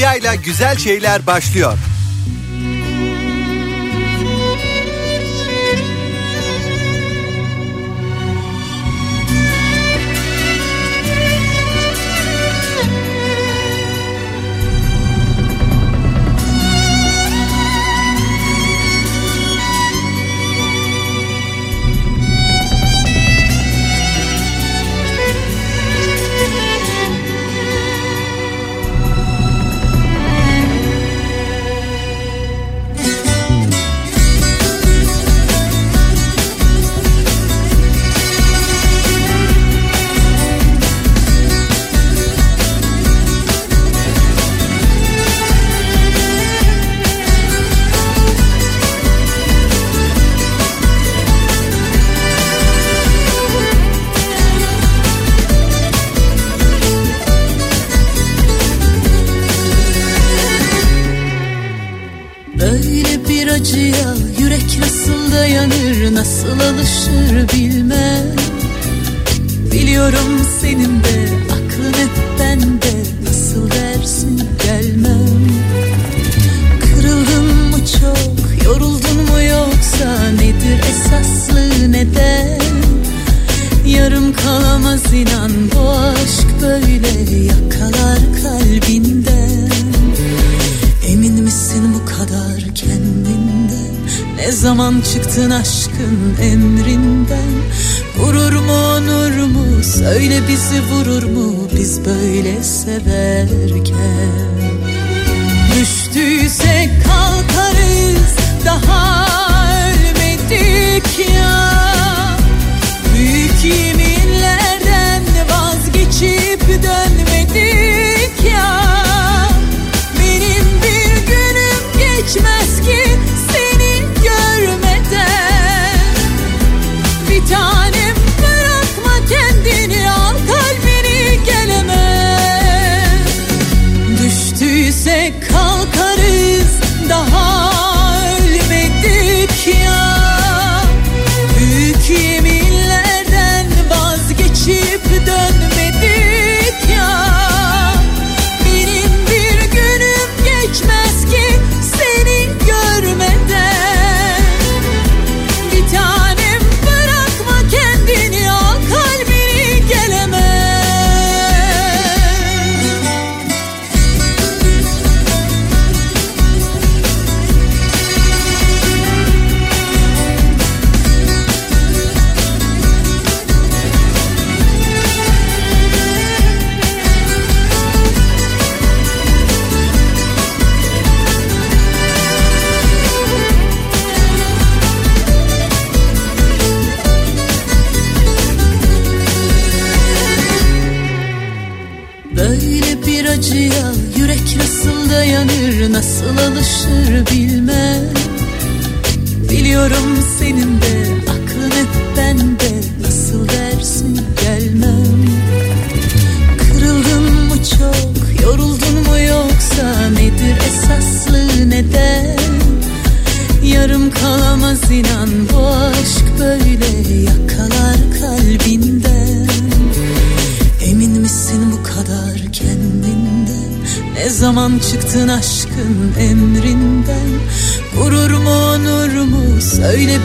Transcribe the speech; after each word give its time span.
Medya 0.00 0.34
güzel 0.34 0.76
şeyler 0.76 1.26
başlıyor. 1.26 1.78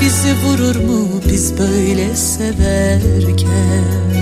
bizi 0.02 0.34
vurur 0.44 0.76
mu 0.76 1.08
biz 1.30 1.60
böyle 1.60 2.16
severken? 2.16 4.15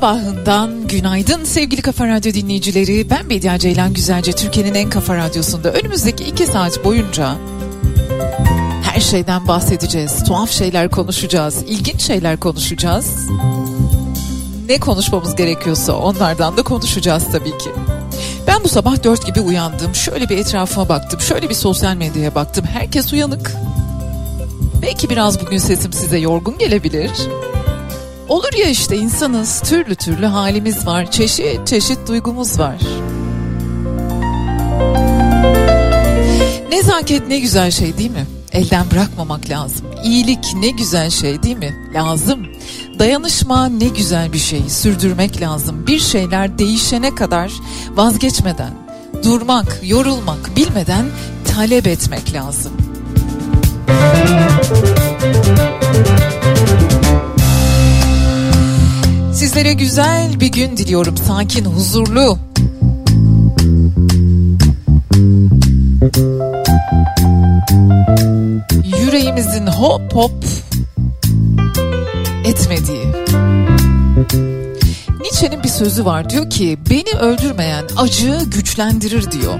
Sabahından 0.00 0.88
günaydın 0.88 1.44
sevgili 1.44 1.82
Kafa 1.82 2.08
Radyo 2.08 2.34
dinleyicileri. 2.34 3.10
Ben 3.10 3.30
Bediye 3.30 3.58
Ceylan 3.58 3.94
Güzelce 3.94 4.32
Türkiye'nin 4.32 4.74
en 4.74 4.90
kafa 4.90 5.16
radyosunda 5.16 5.72
önümüzdeki 5.72 6.24
iki 6.24 6.46
saat 6.46 6.84
boyunca 6.84 7.34
her 8.82 9.00
şeyden 9.00 9.48
bahsedeceğiz. 9.48 10.24
Tuhaf 10.24 10.50
şeyler 10.50 10.90
konuşacağız, 10.90 11.62
ilginç 11.62 12.02
şeyler 12.02 12.40
konuşacağız. 12.40 13.28
Ne 14.68 14.80
konuşmamız 14.80 15.36
gerekiyorsa 15.36 15.92
onlardan 15.92 16.56
da 16.56 16.62
konuşacağız 16.62 17.24
tabii 17.32 17.58
ki. 17.58 17.70
Ben 18.46 18.64
bu 18.64 18.68
sabah 18.68 19.04
dört 19.04 19.26
gibi 19.26 19.40
uyandım. 19.40 19.94
Şöyle 19.94 20.28
bir 20.28 20.38
etrafıma 20.38 20.88
baktım. 20.88 21.20
Şöyle 21.20 21.48
bir 21.48 21.54
sosyal 21.54 21.96
medyaya 21.96 22.34
baktım. 22.34 22.64
Herkes 22.72 23.12
uyanık. 23.12 23.52
Belki 24.82 25.10
biraz 25.10 25.46
bugün 25.46 25.58
sesim 25.58 25.92
size 25.92 26.18
yorgun 26.18 26.58
gelebilir. 26.58 27.10
Olur 28.28 28.52
ya 28.58 28.68
işte 28.68 28.96
insanız, 28.96 29.60
türlü 29.60 29.94
türlü 29.94 30.26
halimiz 30.26 30.86
var, 30.86 31.10
çeşit 31.10 31.66
çeşit 31.66 32.08
duygumuz 32.08 32.58
var. 32.58 32.76
Nezaket 36.70 37.28
ne 37.28 37.38
güzel 37.38 37.70
şey 37.70 37.98
değil 37.98 38.10
mi? 38.10 38.26
Elden 38.52 38.90
bırakmamak 38.90 39.50
lazım. 39.50 39.86
İyilik 40.04 40.54
ne 40.54 40.70
güzel 40.70 41.10
şey 41.10 41.42
değil 41.42 41.56
mi? 41.56 41.90
Lazım. 41.94 42.46
Dayanışma 42.98 43.68
ne 43.68 43.88
güzel 43.88 44.32
bir 44.32 44.38
şey. 44.38 44.62
Sürdürmek 44.68 45.40
lazım. 45.40 45.86
Bir 45.86 45.98
şeyler 45.98 46.58
değişene 46.58 47.14
kadar 47.14 47.52
vazgeçmeden, 47.94 48.72
durmak, 49.24 49.80
yorulmak 49.82 50.56
bilmeden 50.56 51.06
talep 51.54 51.86
etmek 51.86 52.34
lazım. 52.34 52.72
Sizlere 59.58 59.74
güzel 59.74 60.40
bir 60.40 60.46
gün 60.46 60.76
diliyorum. 60.76 61.16
Sakin, 61.16 61.64
huzurlu. 61.64 62.38
Yüreğimizin 69.00 69.66
hop 69.66 70.14
hop 70.14 70.44
etmediği. 72.44 73.06
Nietzsche'nin 75.20 75.62
bir 75.62 75.68
sözü 75.68 76.04
var 76.04 76.30
diyor 76.30 76.50
ki 76.50 76.78
beni 76.90 77.18
öldürmeyen 77.20 77.84
acı 77.96 78.40
güçlendirir 78.54 79.30
diyor. 79.30 79.54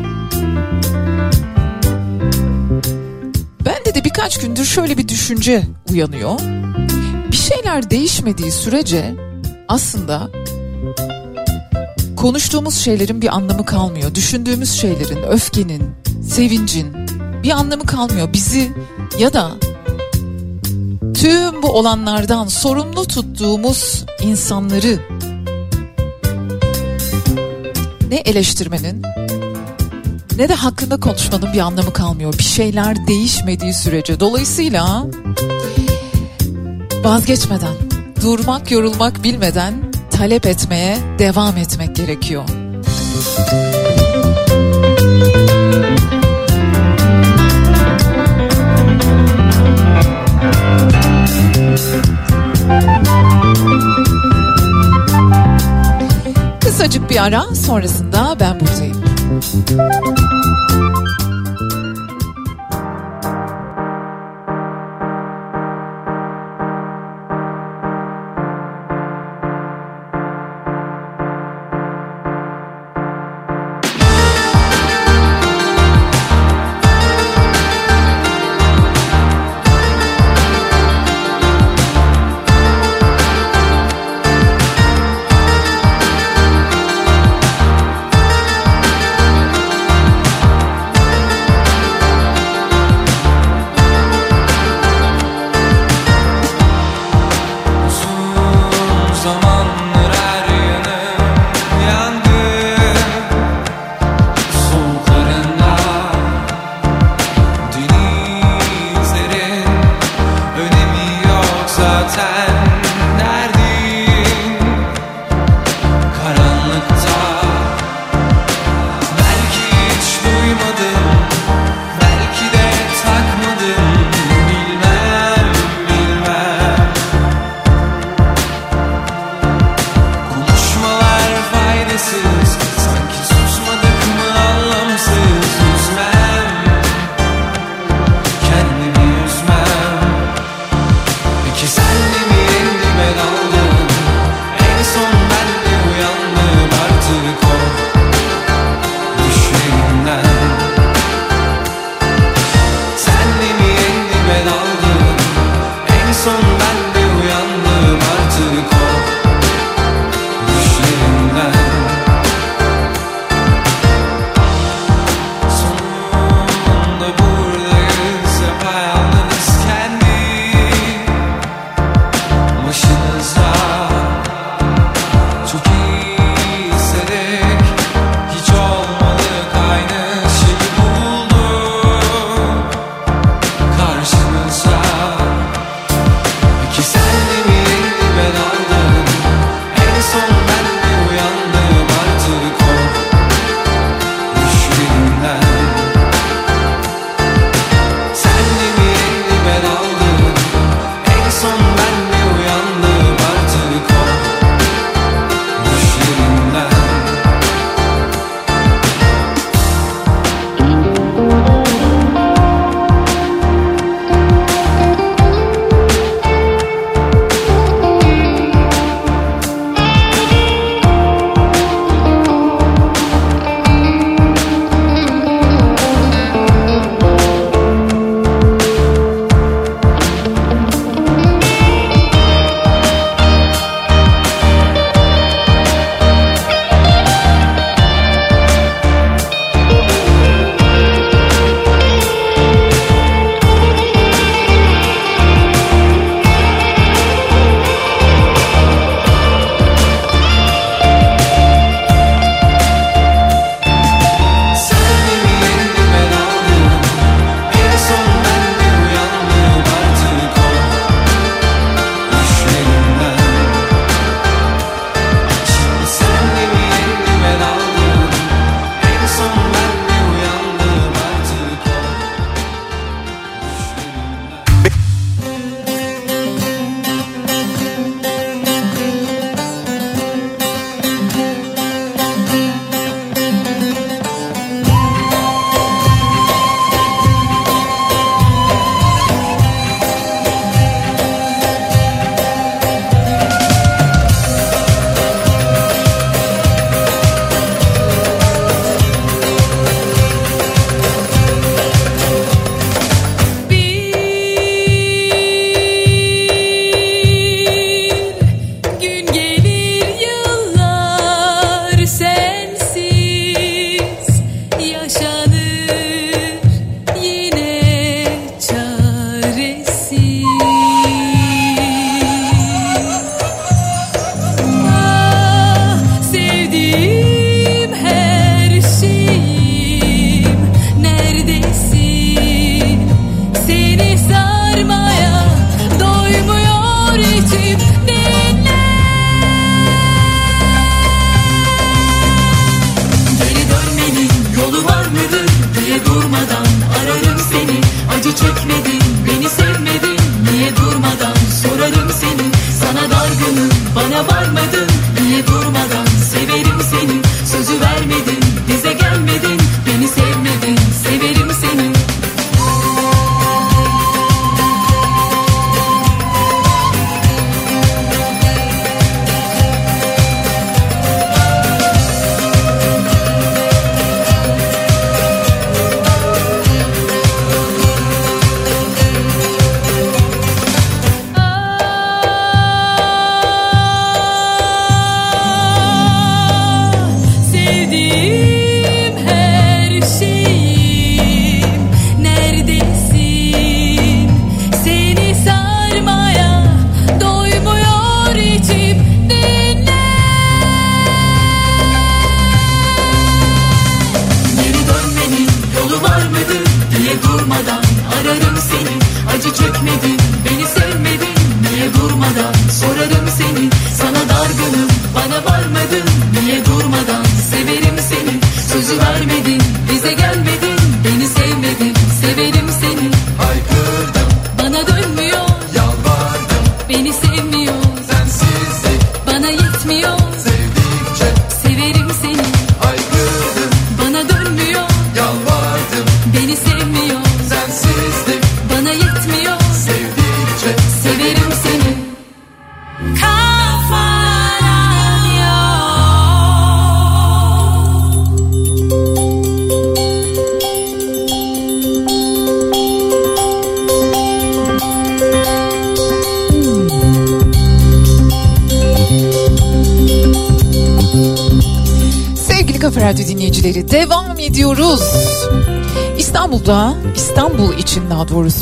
Bende 3.64 3.94
de 3.94 4.04
birkaç 4.04 4.40
gündür 4.40 4.64
şöyle 4.64 4.98
bir 4.98 5.08
düşünce 5.08 5.62
uyanıyor. 5.90 6.38
Bir 7.30 7.36
şeyler 7.36 7.90
değişmediği 7.90 8.52
sürece 8.52 9.27
aslında 9.68 10.30
konuştuğumuz 12.16 12.74
şeylerin 12.74 13.22
bir 13.22 13.36
anlamı 13.36 13.64
kalmıyor. 13.66 14.14
Düşündüğümüz 14.14 14.72
şeylerin, 14.72 15.22
öfkenin, 15.22 15.82
sevincin 16.28 16.92
bir 17.42 17.50
anlamı 17.50 17.86
kalmıyor. 17.86 18.32
Bizi 18.32 18.72
ya 19.18 19.32
da 19.32 19.50
tüm 21.14 21.62
bu 21.62 21.68
olanlardan 21.68 22.46
sorumlu 22.46 23.06
tuttuğumuz 23.06 24.04
insanları 24.22 24.98
ne 28.10 28.16
eleştirmenin 28.16 29.02
ne 30.36 30.48
de 30.48 30.54
hakkında 30.54 31.00
konuşmanın 31.00 31.52
bir 31.52 31.58
anlamı 31.58 31.92
kalmıyor. 31.92 32.38
Bir 32.38 32.44
şeyler 32.44 33.06
değişmediği 33.06 33.74
sürece. 33.74 34.20
Dolayısıyla 34.20 35.06
vazgeçmeden, 37.04 37.74
durmak, 38.22 38.70
yorulmak 38.70 39.24
bilmeden 39.24 39.74
talep 40.10 40.46
etmeye 40.46 40.98
devam 41.18 41.56
etmek 41.56 41.96
gerekiyor. 41.96 42.44
Kısacık 56.60 57.10
bir 57.10 57.24
ara 57.24 57.54
sonrasında 57.54 58.36
ben 58.40 58.60
buradayım. 58.60 58.96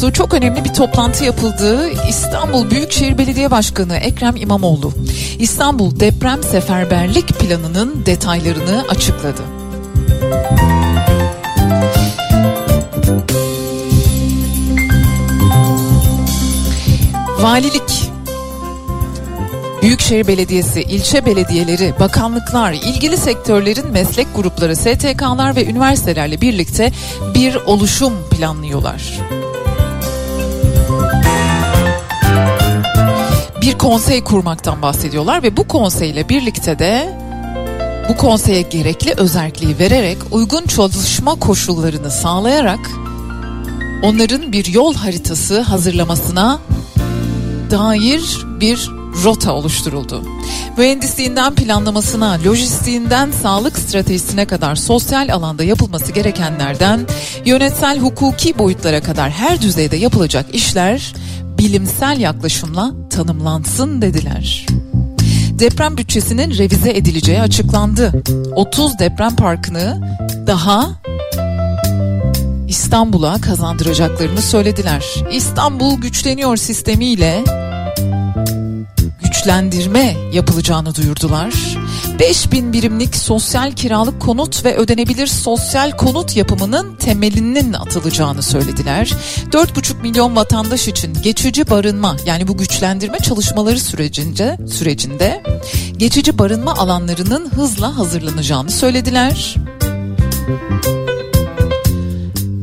Doğrusu 0.02 0.12
çok 0.12 0.34
önemli 0.34 0.64
bir 0.64 0.74
toplantı 0.74 1.24
yapıldı. 1.24 1.90
İstanbul 2.08 2.70
Büyükşehir 2.70 3.18
Belediye 3.18 3.50
Başkanı 3.50 3.96
Ekrem 3.96 4.36
İmamoğlu, 4.36 4.92
İstanbul 5.38 6.00
Deprem 6.00 6.42
Seferberlik 6.42 7.28
Planı'nın 7.28 8.06
detaylarını 8.06 8.84
açıkladı. 8.88 9.42
Valilik, 17.40 18.10
Büyükşehir 19.82 20.26
Belediyesi, 20.26 20.82
ilçe 20.82 21.26
belediyeleri, 21.26 21.94
bakanlıklar, 22.00 22.72
ilgili 22.72 23.16
sektörlerin 23.16 23.92
meslek 23.92 24.26
grupları, 24.36 24.76
STK'lar 24.76 25.56
ve 25.56 25.66
üniversitelerle 25.66 26.40
birlikte 26.40 26.92
bir 27.34 27.54
oluşum 27.54 28.12
planlıyorlar. 28.30 29.25
Konsey 33.86 34.24
kurmaktan 34.24 34.82
bahsediyorlar 34.82 35.42
ve 35.42 35.56
bu 35.56 35.68
konseyle 35.68 36.28
birlikte 36.28 36.78
de 36.78 37.18
bu 38.08 38.16
konseye 38.16 38.62
gerekli 38.62 39.14
özelliği 39.16 39.78
vererek 39.78 40.18
uygun 40.30 40.64
çalışma 40.64 41.34
koşullarını 41.34 42.10
sağlayarak 42.10 42.90
onların 44.02 44.52
bir 44.52 44.66
yol 44.66 44.94
haritası 44.94 45.60
hazırlamasına 45.60 46.58
dair 47.70 48.38
bir 48.60 48.90
rota 49.24 49.52
oluşturuldu. 49.52 50.22
Mühendisliğinden 50.78 51.54
planlamasına, 51.54 52.38
lojistiğinden 52.44 53.30
sağlık 53.30 53.78
stratejisine 53.78 54.44
kadar 54.44 54.74
sosyal 54.74 55.28
alanda 55.32 55.64
yapılması 55.64 56.12
gerekenlerden 56.12 57.06
yönetsel 57.44 57.98
hukuki 57.98 58.58
boyutlara 58.58 59.02
kadar 59.02 59.30
her 59.30 59.62
düzeyde 59.62 59.96
yapılacak 59.96 60.54
işler 60.54 61.14
bilimsel 61.58 62.20
yaklaşımla 62.20 63.05
tanımlansın 63.16 64.02
dediler. 64.02 64.66
Deprem 65.50 65.96
bütçesinin 65.96 66.58
revize 66.58 66.90
edileceği 66.90 67.40
açıklandı. 67.40 68.22
30 68.54 68.98
deprem 68.98 69.36
parkını 69.36 70.16
daha 70.46 70.90
İstanbul'a 72.68 73.40
kazandıracaklarını 73.40 74.42
söylediler. 74.42 75.04
İstanbul 75.32 76.00
güçleniyor 76.00 76.56
sistemiyle 76.56 77.44
güçlendirme 79.22 80.16
yapılacağını 80.32 80.94
duyurdular. 80.94 81.54
5000 82.18 82.72
birimlik 82.72 83.16
sosyal 83.16 83.72
kiralık 83.72 84.20
konut 84.20 84.64
ve 84.64 84.76
ödenebilir 84.76 85.26
sosyal 85.26 85.90
konut 85.90 86.36
yapımının 86.36 86.85
temelinin 87.06 87.72
atılacağını 87.72 88.42
söylediler. 88.42 89.12
4,5 89.50 90.02
milyon 90.02 90.36
vatandaş 90.36 90.88
için 90.88 91.14
geçici 91.22 91.70
barınma 91.70 92.16
yani 92.26 92.48
bu 92.48 92.56
güçlendirme 92.56 93.18
çalışmaları 93.18 93.80
sürecince 93.80 94.56
sürecinde 94.70 95.42
geçici 95.96 96.38
barınma 96.38 96.74
alanlarının 96.74 97.50
hızla 97.50 97.98
hazırlanacağını 97.98 98.70
söylediler. 98.70 99.54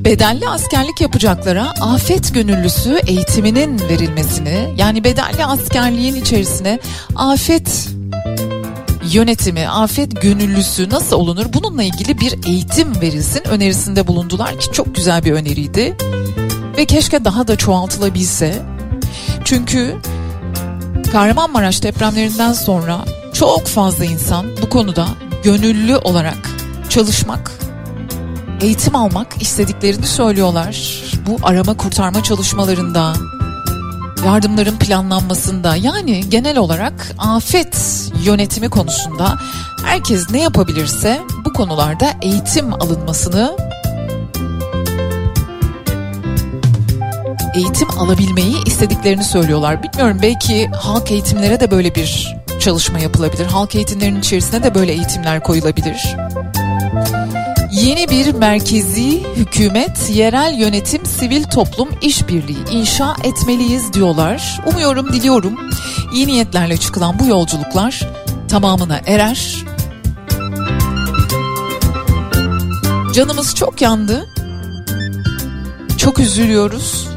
Bedelli 0.06 0.50
askerlik 0.50 1.02
yapacaklara 1.02 1.74
afet 1.82 2.34
gönüllüsü 2.34 3.00
eğitiminin 3.08 3.80
verilmesini 3.80 4.74
yani 4.78 5.04
bedelli 5.04 5.46
askerliğin 5.46 6.16
içerisine 6.16 6.80
afet 7.16 7.93
yönetimi, 9.12 9.70
afet 9.70 10.22
gönüllüsü 10.22 10.90
nasıl 10.90 11.16
olunur 11.16 11.46
bununla 11.54 11.84
ilgili 11.84 12.20
bir 12.20 12.48
eğitim 12.48 13.02
verilsin 13.02 13.48
önerisinde 13.48 14.08
bulundular 14.08 14.60
ki 14.60 14.72
çok 14.72 14.96
güzel 14.96 15.26
bir 15.26 15.32
öneriydi. 15.32 15.98
Ve 16.78 16.86
keşke 16.86 17.26
daha 17.26 17.48
da 17.48 17.56
çoğaltılabilse. 17.56 18.62
Çünkü 19.44 19.98
Kahramanmaraş 21.12 21.84
depremlerinden 21.84 22.54
sonra 22.54 23.06
çok 23.34 23.68
fazla 23.68 24.06
insan 24.06 24.46
bu 24.62 24.70
konuda 24.70 25.08
gönüllü 25.44 25.98
olarak 25.98 26.50
çalışmak 26.90 27.52
eğitim 28.62 28.96
almak 28.96 29.42
istediklerini 29.42 30.06
söylüyorlar. 30.06 31.04
Bu 31.28 31.38
arama 31.44 31.78
kurtarma 31.78 32.24
çalışmalarında, 32.24 33.14
yardımların 34.26 34.78
planlanmasında 34.78 35.76
yani 35.76 36.30
genel 36.30 36.58
olarak 36.58 37.12
afet 37.18 37.78
yönetimi 38.26 38.70
konusunda 38.70 39.38
herkes 39.86 40.30
ne 40.32 40.42
yapabilirse 40.42 41.22
bu 41.46 41.54
konularda 41.54 42.14
eğitim 42.22 42.74
alınmasını 42.74 43.58
eğitim 47.56 47.90
alabilmeyi 48.00 48.56
istediklerini 48.66 49.24
söylüyorlar. 49.24 49.84
Bilmiyorum 49.84 50.20
belki 50.22 50.68
halk 50.68 51.12
eğitimlere 51.12 51.60
de 51.60 51.72
böyle 51.72 51.96
bir 51.96 52.36
çalışma 52.60 53.00
yapılabilir. 53.00 53.46
Halk 53.46 53.76
eğitimlerinin 53.76 54.20
içerisine 54.20 54.64
de 54.64 54.76
böyle 54.76 54.92
eğitimler 54.92 55.44
koyulabilir. 55.44 56.16
Yeni 57.84 58.10
bir 58.10 58.34
merkezi 58.34 59.24
hükümet, 59.36 60.10
yerel 60.10 60.54
yönetim, 60.60 61.06
sivil 61.06 61.44
toplum 61.44 61.90
işbirliği 62.02 62.70
inşa 62.72 63.16
etmeliyiz 63.24 63.94
diyorlar. 63.94 64.62
Umuyorum, 64.66 65.14
diliyorum 65.14 65.60
iyi 66.14 66.28
niyetlerle 66.28 66.78
çıkılan 66.78 67.20
bu 67.20 67.26
yolculuklar 67.26 68.10
tamamına 68.50 69.02
erer. 69.06 69.66
Canımız 73.14 73.56
çok 73.56 73.82
yandı. 73.82 74.26
Çok 75.98 76.20
üzülüyoruz. 76.20 77.08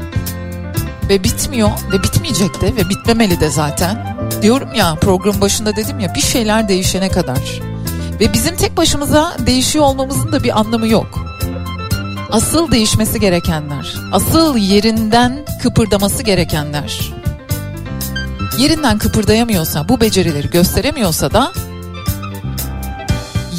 Ve 1.09 1.23
bitmiyor 1.23 1.69
ve 1.91 2.03
bitmeyecek 2.03 2.61
de 2.61 2.75
ve 2.75 2.89
bitmemeli 2.89 3.39
de 3.39 3.49
zaten. 3.49 4.17
Diyorum 4.41 4.73
ya 4.73 4.95
program 4.95 5.41
başında 5.41 5.75
dedim 5.75 5.99
ya 5.99 6.15
bir 6.15 6.21
şeyler 6.21 6.67
değişene 6.67 7.09
kadar. 7.09 7.59
Ve 8.19 8.33
bizim 8.33 8.55
tek 8.55 8.77
başımıza 8.77 9.37
değişiyor 9.45 9.85
olmamızın 9.85 10.31
da 10.31 10.43
bir 10.43 10.59
anlamı 10.59 10.87
yok. 10.87 11.19
Asıl 12.31 12.71
değişmesi 12.71 13.19
gerekenler, 13.19 13.95
asıl 14.11 14.57
yerinden 14.57 15.45
kıpırdaması 15.63 16.23
gerekenler. 16.23 17.11
Yerinden 18.59 18.97
kıpırdayamıyorsa, 18.97 19.89
bu 19.89 20.01
becerileri 20.01 20.49
gösteremiyorsa 20.49 21.31
da 21.31 21.51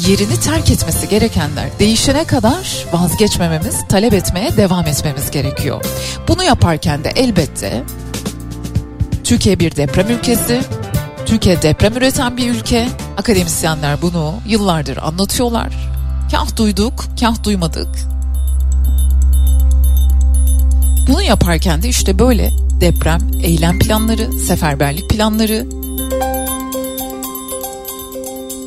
yerini 0.07 0.39
terk 0.39 0.71
etmesi 0.71 1.09
gerekenler 1.09 1.69
değişene 1.79 2.23
kadar 2.23 2.85
vazgeçmememiz, 2.93 3.87
talep 3.87 4.13
etmeye 4.13 4.57
devam 4.57 4.87
etmemiz 4.87 5.31
gerekiyor. 5.31 5.85
Bunu 6.27 6.43
yaparken 6.43 7.03
de 7.03 7.09
elbette 7.09 7.83
Türkiye 9.23 9.59
bir 9.59 9.75
deprem 9.75 10.09
ülkesi, 10.09 10.61
Türkiye 11.25 11.61
deprem 11.61 11.97
üreten 11.97 12.37
bir 12.37 12.49
ülke. 12.49 12.87
Akademisyenler 13.19 14.01
bunu 14.01 14.33
yıllardır 14.47 14.97
anlatıyorlar. 14.97 15.73
Kah 16.31 16.57
duyduk, 16.57 17.05
kah 17.19 17.43
duymadık. 17.43 17.87
Bunu 21.07 21.21
yaparken 21.21 21.83
de 21.83 21.87
işte 21.87 22.19
böyle 22.19 22.51
deprem, 22.81 23.19
eylem 23.43 23.79
planları, 23.79 24.31
seferberlik 24.33 25.09
planları 25.09 25.65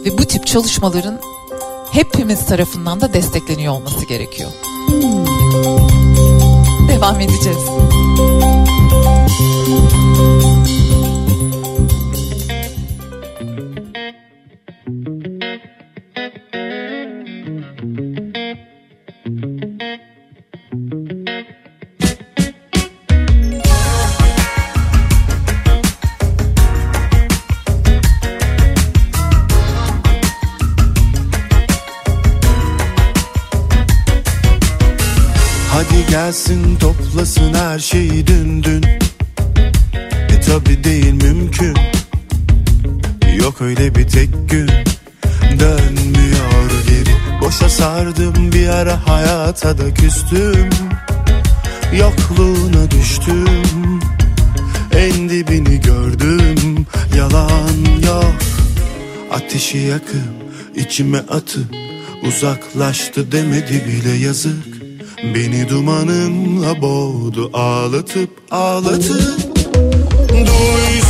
ve 0.05 0.19
bu 0.19 0.25
tip 0.25 0.47
çalışmaların 0.47 1.21
hepimiz 1.93 2.47
tarafından 2.47 3.01
da 3.01 3.13
destekleniyor 3.13 3.73
olması 3.73 4.07
gerekiyor. 4.07 4.51
Devam 6.89 7.21
edeceğiz. 7.21 7.69
hayata 49.53 49.79
da 49.79 49.95
küstüm 49.95 50.71
Yokluğuna 51.99 52.91
düştüm. 52.91 54.01
En 54.93 55.29
dibini 55.29 55.81
gördüm 55.81 56.87
Yalan 57.17 58.01
yok. 58.07 58.35
Ateşi 59.31 59.79
yakıp 59.79 60.33
içime 60.75 61.19
atıp 61.19 61.75
Uzaklaştı 62.29 63.33
demedi 63.33 63.85
bile 63.87 64.13
yazık. 64.27 64.83
Beni 65.35 65.69
dumanınla 65.69 66.83
boğdu 66.83 67.51
ağlatıp 67.53 68.31
ağlatıp. 68.51 69.57
Duy 70.31 71.02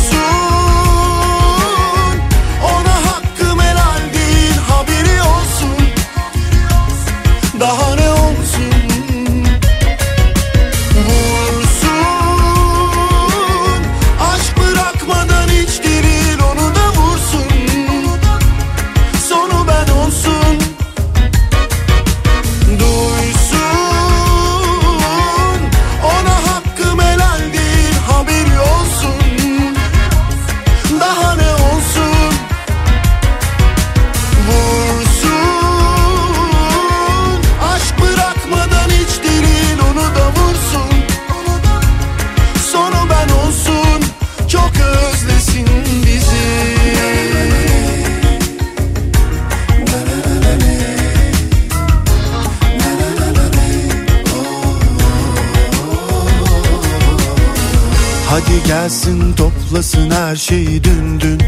her 60.33 60.37
şeyi 60.37 60.83
dün 60.83 61.19
dün. 61.19 61.39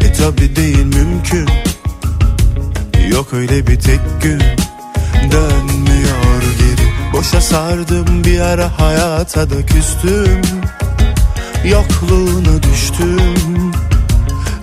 E 0.00 0.12
tabi 0.12 0.56
değil 0.56 0.84
mümkün. 0.84 1.48
Yok 3.10 3.32
öyle 3.32 3.66
bir 3.66 3.80
tek 3.80 4.00
gün. 4.22 4.40
Dönmüyor 5.32 6.42
geri. 6.58 7.12
Boşa 7.12 7.40
sardım 7.40 8.24
bir 8.24 8.40
ara 8.40 8.80
hayata 8.80 9.50
da 9.50 9.66
küstüm. 9.66 10.42
Yokluğuna 11.64 12.62
düştüm. 12.62 13.72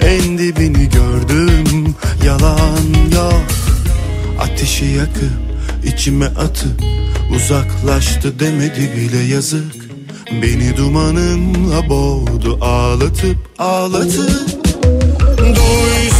En 0.01 0.37
dibini 0.37 0.89
gördüm. 0.89 1.95
Yalan 2.25 3.13
yok. 3.15 3.45
Ateşi 4.39 4.85
yakıp 4.85 5.33
içime 5.85 6.25
atıp 6.25 6.81
Uzaklaştı 7.35 8.39
demedi 8.39 8.91
bile 8.97 9.19
yazık. 9.19 9.84
Beni 10.31 10.77
dumanınla 10.77 11.89
boğdu 11.89 12.57
ağlatıp 12.61 13.37
ağlatıp. 13.59 14.29
Duy 15.37 16.14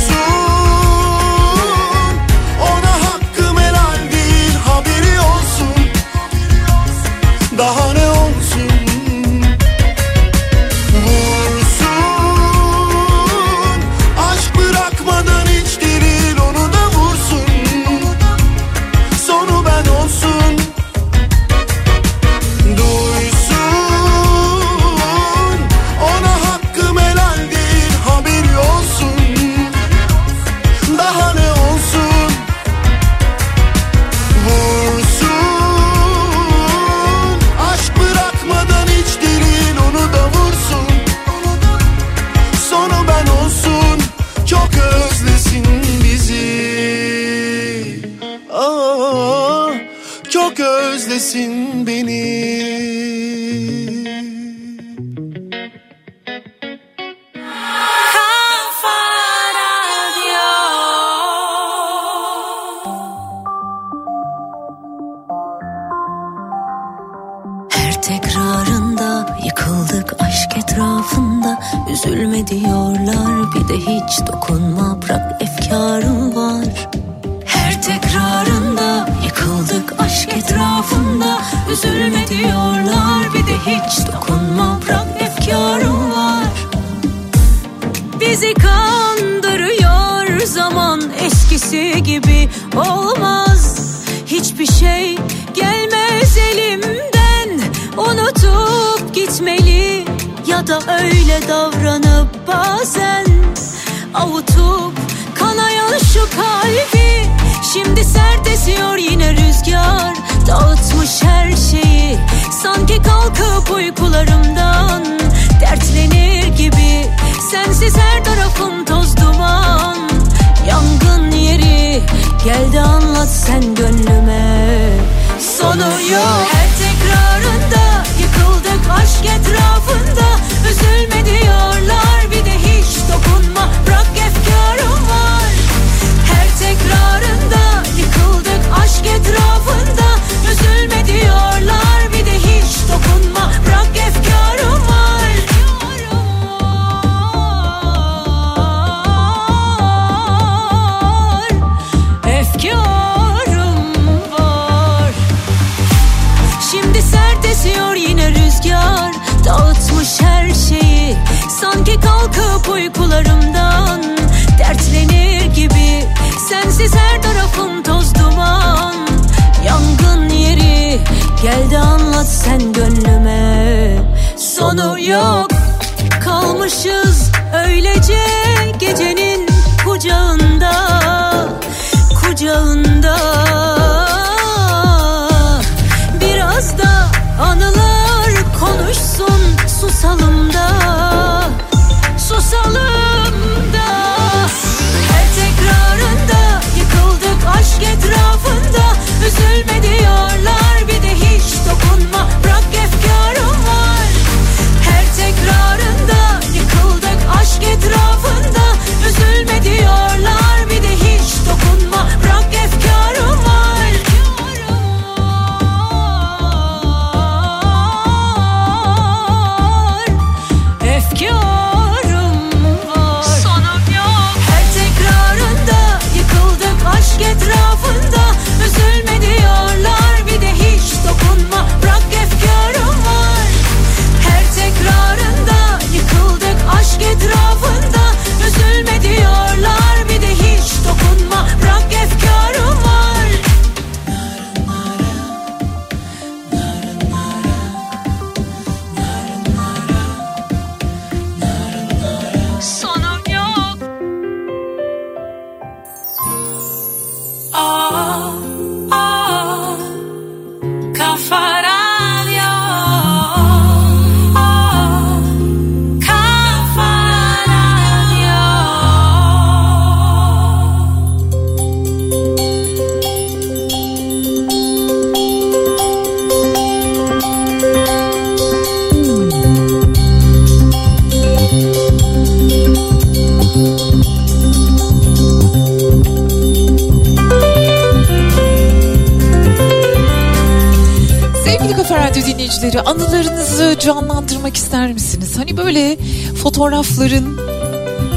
fotoğrafların 296.96 297.38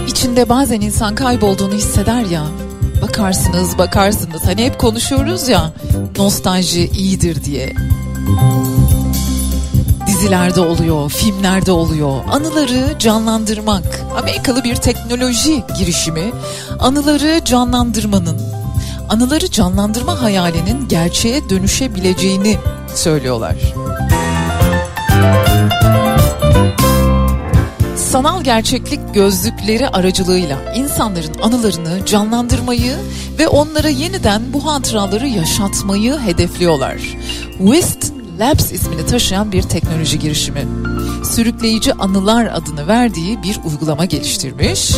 içinde 0.09 0.49
bazen 0.49 0.81
insan 0.81 1.15
kaybolduğunu 1.15 1.75
hisseder 1.75 2.25
ya. 2.25 2.45
Bakarsınız 3.03 3.79
bakarsınız 3.79 4.45
hani 4.45 4.65
hep 4.65 4.79
konuşuyoruz 4.79 5.49
ya 5.49 5.73
nostalji 6.19 6.87
iyidir 6.87 7.45
diye. 7.45 7.75
Dizilerde 10.07 10.61
oluyor, 10.61 11.11
filmlerde 11.11 11.73
oluyor. 11.73 12.25
Anıları 12.31 12.99
canlandırmak. 12.99 14.01
Amerikalı 14.19 14.65
bir 14.65 14.77
teknoloji 14.77 15.63
girişimi 15.79 16.33
anıları 16.81 17.45
canlandırmanın, 17.45 18.41
anıları 19.09 19.51
canlandırma 19.51 20.23
hayalinin 20.23 20.89
gerçeğe 20.89 21.51
dönüşebileceğini 21.51 22.57
söylüyorlar. 22.95 23.57
Sanal 28.19 28.45
gerçeklik 28.45 29.15
gözlükleri 29.15 29.89
aracılığıyla 29.89 30.75
insanların 30.75 31.35
anılarını 31.43 32.07
canlandırmayı 32.07 32.97
ve 33.39 33.49
onlara 33.49 33.89
yeniden 33.89 34.43
bu 34.53 34.67
hatıraları 34.67 35.29
yaşatmayı 35.29 36.19
hedefliyorlar. 36.19 36.97
West 37.59 38.13
Labs 38.39 38.73
ismini 38.73 39.07
taşıyan 39.07 39.53
bir 39.53 39.63
teknoloji 39.63 40.19
girişimi. 40.19 40.67
Sürükleyici 41.25 41.95
anılar 41.95 42.47
adını 42.47 42.87
verdiği 42.87 43.43
bir 43.43 43.59
uygulama 43.65 44.05
geliştirmiş. 44.05 44.95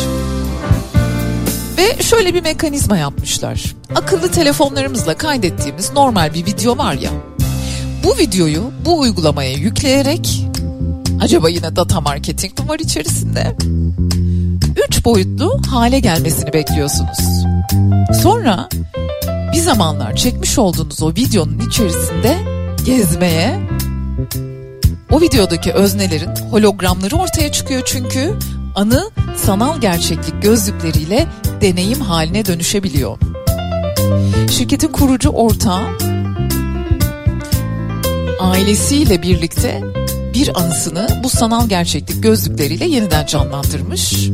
Ve 1.77 2.03
şöyle 2.03 2.33
bir 2.33 2.41
mekanizma 2.41 2.97
yapmışlar. 2.97 3.75
Akıllı 3.95 4.31
telefonlarımızla 4.31 5.17
kaydettiğimiz 5.17 5.93
normal 5.93 6.33
bir 6.33 6.45
video 6.45 6.77
var 6.77 6.93
ya. 6.93 7.11
Bu 8.03 8.17
videoyu 8.17 8.71
bu 8.85 8.99
uygulamaya 8.99 9.51
yükleyerek 9.51 10.50
acaba 11.21 11.49
yine 11.49 11.75
data 11.75 12.01
marketing 12.01 12.59
mi 12.59 12.69
var 12.69 12.79
içerisinde? 12.79 13.55
Üç 14.87 15.05
boyutlu 15.05 15.61
hale 15.69 15.99
gelmesini 15.99 16.53
bekliyorsunuz. 16.53 17.17
Sonra 18.21 18.69
bir 19.53 19.59
zamanlar 19.59 20.15
çekmiş 20.15 20.57
olduğunuz 20.57 21.03
o 21.03 21.09
videonun 21.09 21.59
içerisinde 21.59 22.37
gezmeye 22.85 23.59
o 25.11 25.21
videodaki 25.21 25.73
öznelerin 25.73 26.35
hologramları 26.51 27.15
ortaya 27.15 27.51
çıkıyor 27.51 27.81
çünkü 27.85 28.33
anı 28.75 29.11
sanal 29.35 29.81
gerçeklik 29.81 30.41
gözlükleriyle 30.41 31.27
deneyim 31.61 32.01
haline 32.01 32.45
dönüşebiliyor. 32.45 33.17
Şirketin 34.51 34.87
kurucu 34.87 35.29
ortağı 35.29 35.81
ailesiyle 38.39 39.21
birlikte 39.21 39.81
bir 40.33 40.59
anısını 40.59 41.07
bu 41.23 41.29
sanal 41.29 41.69
gerçeklik 41.69 42.23
gözlükleriyle 42.23 42.85
yeniden 42.85 43.25
canlandırmış. 43.25 44.29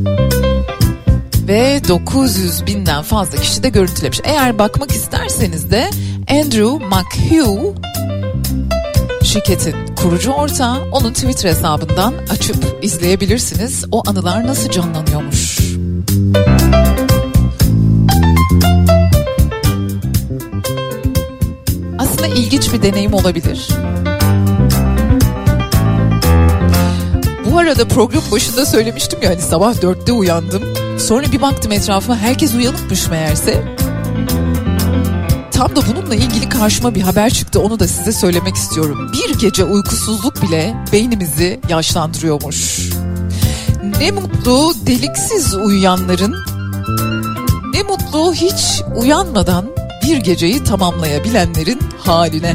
Ve 1.47 1.81
900 1.87 2.65
binden 2.65 3.03
fazla 3.03 3.37
kişi 3.37 3.63
de 3.63 3.69
görüntülemiş. 3.69 4.19
Eğer 4.23 4.59
bakmak 4.59 4.91
isterseniz 4.91 5.71
de 5.71 5.89
Andrew 6.29 6.85
McHugh 6.85 7.75
şirketin 9.23 9.95
kurucu 9.95 10.31
ortağı 10.31 10.83
onun 10.91 11.13
Twitter 11.13 11.49
hesabından 11.49 12.13
açıp 12.29 12.79
izleyebilirsiniz. 12.81 13.85
O 13.91 14.09
anılar 14.09 14.47
nasıl 14.47 14.69
canlanıyormuş. 14.69 15.59
Aslında 21.99 22.27
ilginç 22.27 22.73
bir 22.73 22.81
deneyim 22.81 23.13
olabilir. 23.13 23.67
Arada 27.67 27.87
program 27.87 28.23
başında 28.31 28.65
söylemiştim 28.65 29.19
ya 29.21 29.29
hani 29.29 29.41
sabah 29.41 29.81
dörtte 29.81 30.11
uyandım. 30.11 30.63
Sonra 30.99 31.31
bir 31.31 31.41
baktım 31.41 31.71
etrafıma 31.71 32.17
herkes 32.17 32.55
uyanıkmış 32.55 33.07
meğerse. 33.07 33.63
Tam 35.51 35.75
da 35.75 35.81
bununla 35.87 36.15
ilgili 36.15 36.49
karşıma 36.49 36.95
bir 36.95 37.01
haber 37.01 37.29
çıktı 37.29 37.59
onu 37.59 37.79
da 37.79 37.87
size 37.87 38.11
söylemek 38.11 38.55
istiyorum. 38.55 39.11
Bir 39.13 39.39
gece 39.39 39.63
uykusuzluk 39.63 40.41
bile 40.41 40.75
beynimizi 40.93 41.59
yaşlandırıyormuş. 41.69 42.89
Ne 43.99 44.11
mutlu 44.11 44.73
deliksiz 44.87 45.53
uyuyanların 45.53 46.35
ne 47.73 47.83
mutlu 47.83 48.33
hiç 48.33 48.81
uyanmadan 48.95 49.65
bir 50.03 50.17
geceyi 50.17 50.63
tamamlayabilenlerin 50.63 51.79
haline. 51.99 52.53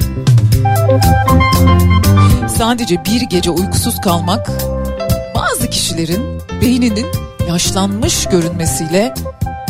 Sadece 2.58 3.04
bir 3.04 3.20
gece 3.20 3.50
uykusuz 3.50 4.00
kalmak 4.00 4.71
kişilerin 5.72 6.40
beyninin 6.60 7.06
yaşlanmış 7.48 8.26
görünmesiyle 8.26 9.14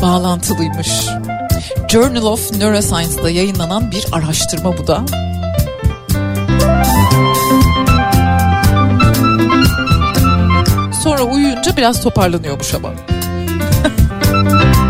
bağlantılıymış. 0.03 0.89
Journal 1.89 2.23
of 2.23 2.53
Neuroscience'da 2.53 3.31
yayınlanan 3.31 3.91
bir 3.91 4.07
araştırma 4.13 4.79
bu 4.79 4.87
da. 4.87 5.05
Sonra 11.03 11.23
uyuyunca 11.23 11.77
biraz 11.77 12.03
toparlanıyormuş 12.03 12.75
ama. 12.75 12.89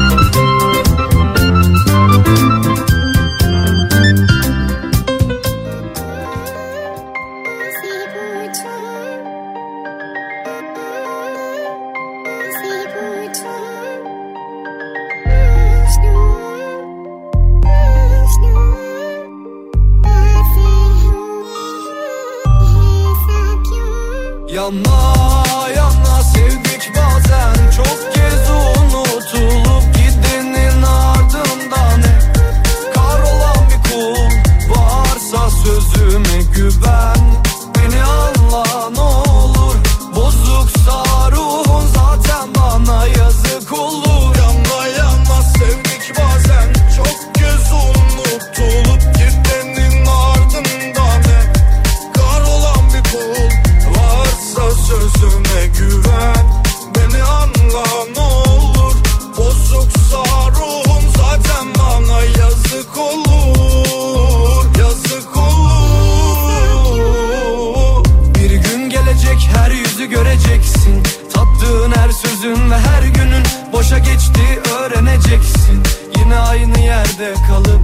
geride 77.12 77.34
kalıp 77.48 77.80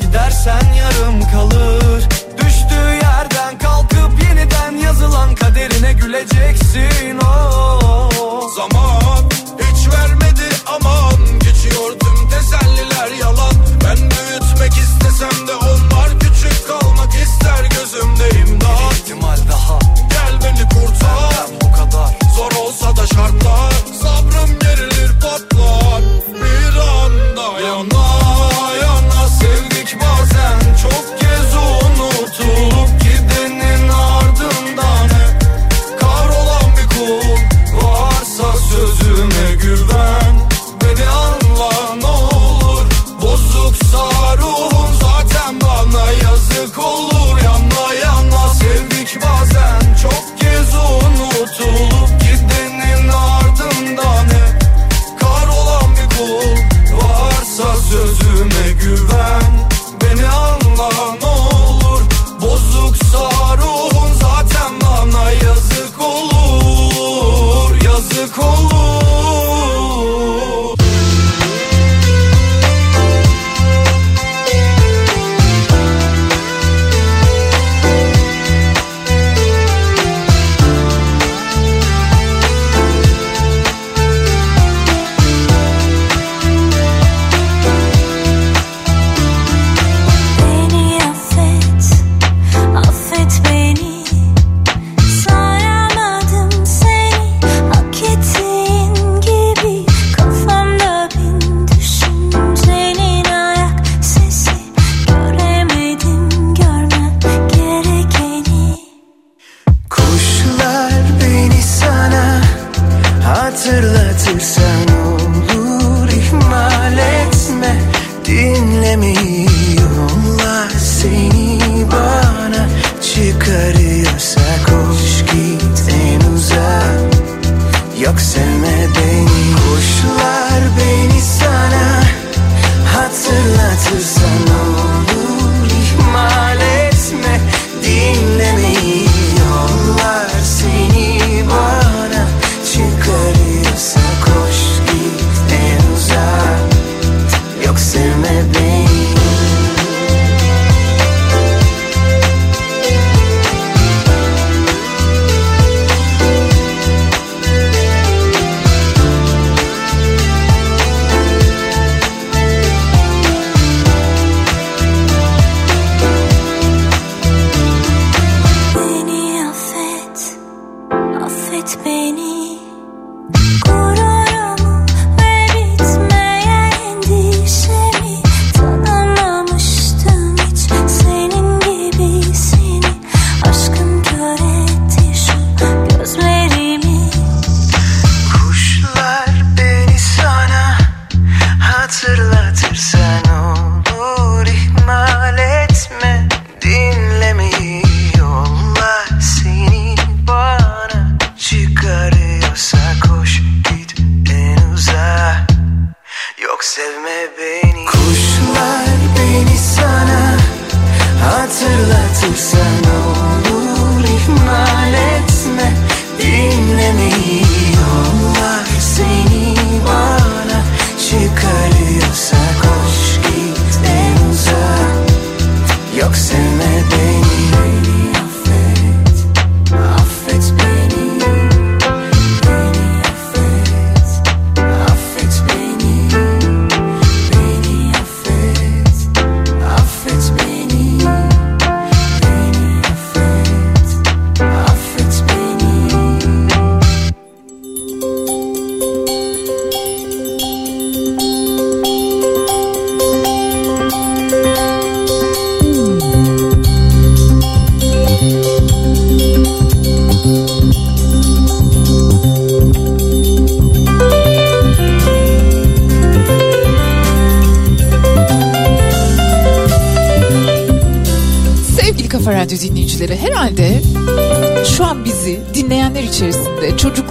Gidersen 0.00 0.74
yarım 0.78 1.20
kalır 1.32 2.04
Düştüğü 2.38 2.94
yerden 3.02 3.58
kalkıp 3.58 4.22
yeniden 4.22 4.76
yazılan 4.76 5.34
kaderine 5.34 5.92
güleceksin 5.92 7.18
oh. 7.22 7.67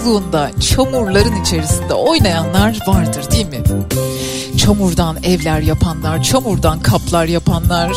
Çocukluğunda 0.08 0.52
çamurların 0.60 1.42
içerisinde 1.42 1.94
oynayanlar 1.94 2.80
vardır 2.88 3.32
değil 3.32 3.48
mi? 3.48 3.64
Çamurdan 4.58 5.18
evler 5.24 5.62
yapanlar, 5.62 6.24
çamurdan 6.24 6.80
kaplar 6.80 7.26
yapanlar, 7.26 7.92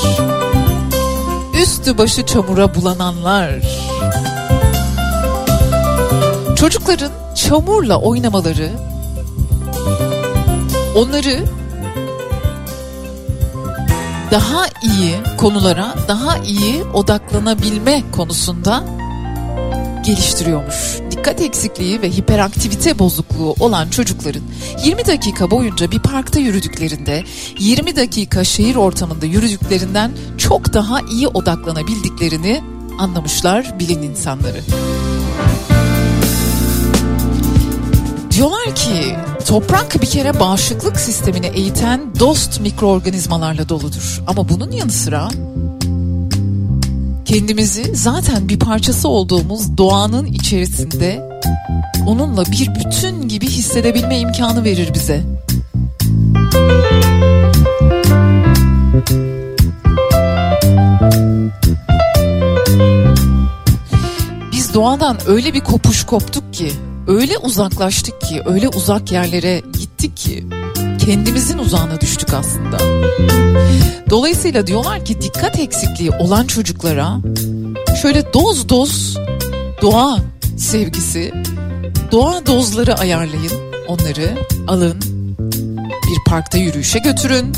üstü 1.63 1.99
başı 1.99 2.27
çamura 2.27 2.75
bulananlar. 2.75 3.51
Çocukların 6.57 7.13
çamurla 7.35 8.01
oynamaları 8.01 8.71
onları 10.97 11.45
daha 14.31 14.67
iyi 14.83 15.15
konulara 15.39 15.95
daha 16.09 16.39
iyi 16.39 16.85
odaklanabilme 16.85 18.03
konusunda 18.13 18.85
geliştiriyormuş. 20.07 21.00
Dikkat 21.21 21.41
eksikliği 21.41 22.03
ve 22.03 22.11
hiperaktivite 22.11 22.99
bozukluğu 22.99 23.55
olan 23.61 23.89
çocukların 23.89 24.43
20 24.85 25.07
dakika 25.07 25.51
boyunca 25.51 25.91
bir 25.91 25.99
parkta 25.99 26.41
yürüdüklerinde 26.41 27.25
20 27.59 27.97
dakika 27.97 28.45
şehir 28.45 28.77
ortamında 28.77 29.27
yürüdüklerinden 29.27 30.12
çok 30.39 30.73
daha 30.73 31.01
iyi 31.01 31.29
odaklanabildiklerini 31.29 32.62
anlamışlar 32.99 33.79
bilim 33.79 34.03
insanları. 34.03 34.61
Diyorlar 38.31 38.75
ki 38.75 39.16
toprak 39.47 40.03
bir 40.03 40.07
kere 40.07 40.41
bağışıklık 40.41 41.01
sistemini 41.01 41.47
eğiten 41.47 42.01
dost 42.21 42.61
mikroorganizmalarla 42.61 43.68
doludur. 43.68 44.23
Ama 44.27 44.49
bunun 44.49 44.71
yanı 44.71 44.93
sıra 44.93 45.29
kendimizi 47.31 47.97
zaten 47.97 48.49
bir 48.49 48.59
parçası 48.59 49.09
olduğumuz 49.09 49.76
doğanın 49.76 50.26
içerisinde 50.26 51.41
onunla 52.07 52.45
bir 52.45 52.70
bütün 52.74 53.28
gibi 53.28 53.47
hissedebilme 53.47 54.18
imkanı 54.18 54.64
verir 54.64 54.95
bize. 54.95 55.22
Biz 64.53 64.74
doğadan 64.74 65.18
öyle 65.26 65.55
bir 65.55 65.61
kopuş 65.61 66.05
koptuk 66.05 66.55
ki 66.55 66.72
öyle 67.09 67.39
uzaklaştık 67.39 68.20
ki, 68.20 68.43
öyle 68.47 68.68
uzak 68.68 69.12
yerlere 69.12 69.62
kendimizin 71.07 71.59
uzağına 71.59 72.01
düştük 72.01 72.35
aslında. 72.35 72.79
Dolayısıyla 74.11 74.67
diyorlar 74.67 75.05
ki 75.05 75.21
dikkat 75.21 75.59
eksikliği 75.59 76.11
olan 76.11 76.47
çocuklara 76.47 77.17
şöyle 78.03 78.33
doz 78.35 78.69
doz 78.69 79.19
doğa 79.83 80.19
sevgisi, 80.59 81.33
doğa 82.13 82.47
dozları 82.47 82.95
ayarlayın. 82.95 83.53
Onları 83.89 84.39
alın, 84.69 85.01
bir 85.81 86.25
parkta 86.27 86.59
yürüyüşe 86.59 86.99
götürün. 86.99 87.53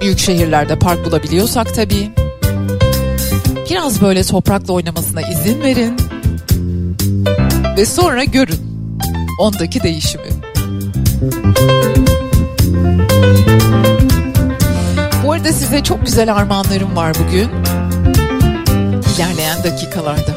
Büyük 0.00 0.18
şehirlerde 0.18 0.78
park 0.78 1.04
bulabiliyorsak 1.04 1.74
tabii. 1.74 2.10
Biraz 3.70 4.00
böyle 4.00 4.24
toprakla 4.24 4.72
oynamasına 4.72 5.20
izin 5.22 5.62
verin. 5.62 5.96
Ve 7.76 7.86
sonra 7.86 8.24
görün 8.24 8.60
ondaki 9.38 9.82
değişimi. 9.82 10.28
Arada 15.42 15.54
size 15.54 15.82
çok 15.82 16.06
güzel 16.06 16.34
armağanlarım 16.34 16.96
var 16.96 17.14
bugün. 17.14 17.50
İlerleyen 19.14 19.64
dakikalarda. 19.64 20.34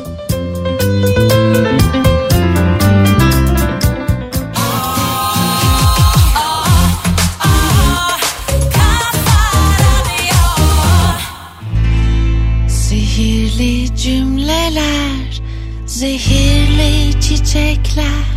Sihirli 12.70 13.95
cümleler, 13.97 15.41
zehirli 15.86 17.22
çiçekler 17.22 18.34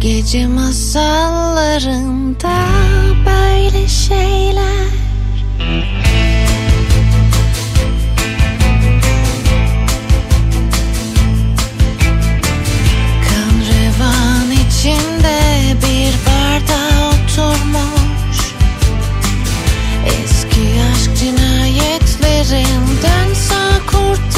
gece 0.00 0.46
masallarında 0.46 2.56
böyle 3.26 3.88
şeyler. 3.88 4.90
Kan 13.28 13.54
revan 13.70 14.50
içinde 14.50 15.38
bir 15.76 16.12
barda 16.26 16.80
oturmuş. 17.08 18.38
Eski 20.06 20.66
aşk 20.92 21.10
cinayetlerinden 21.16 23.28
sağ 23.34 23.70
kurtulmuş 23.86 24.29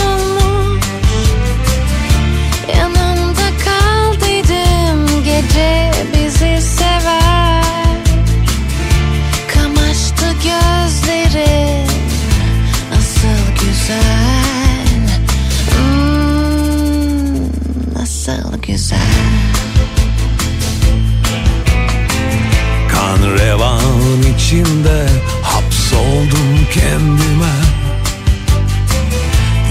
kendime. 26.75 27.55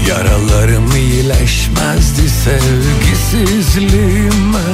Yaralarım 0.08 0.96
iyileşmezdi 0.96 2.30
sevgisizliğime. 2.30 4.68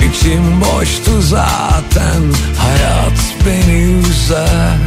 İçim 0.00 0.60
boştu 0.60 1.22
zaten 1.22 2.22
hayat 2.58 3.34
beni 3.46 3.82
üzer. 3.82 4.78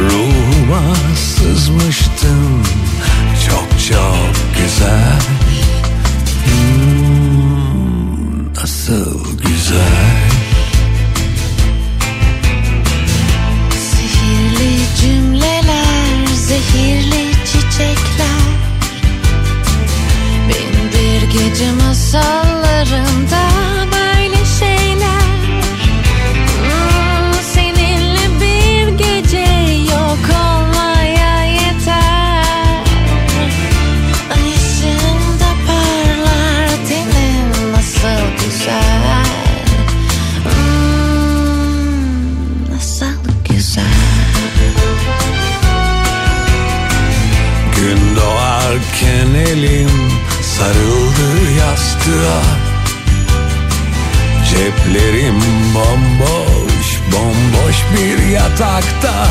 Ruhuma 0.00 0.94
sızmıştın 1.16 2.62
çok 3.46 3.68
çok 3.88 4.34
güzel. 4.56 5.20
Hmm, 6.46 8.54
nasıl 8.54 9.38
güzel 9.38 10.23
gece 21.38 21.72
masallarında 21.72 23.44
yastığa 52.04 52.42
Ceplerim 54.50 55.40
bomboş, 55.74 56.98
bomboş 57.12 57.76
bir 57.94 58.18
yatakta. 58.26 59.26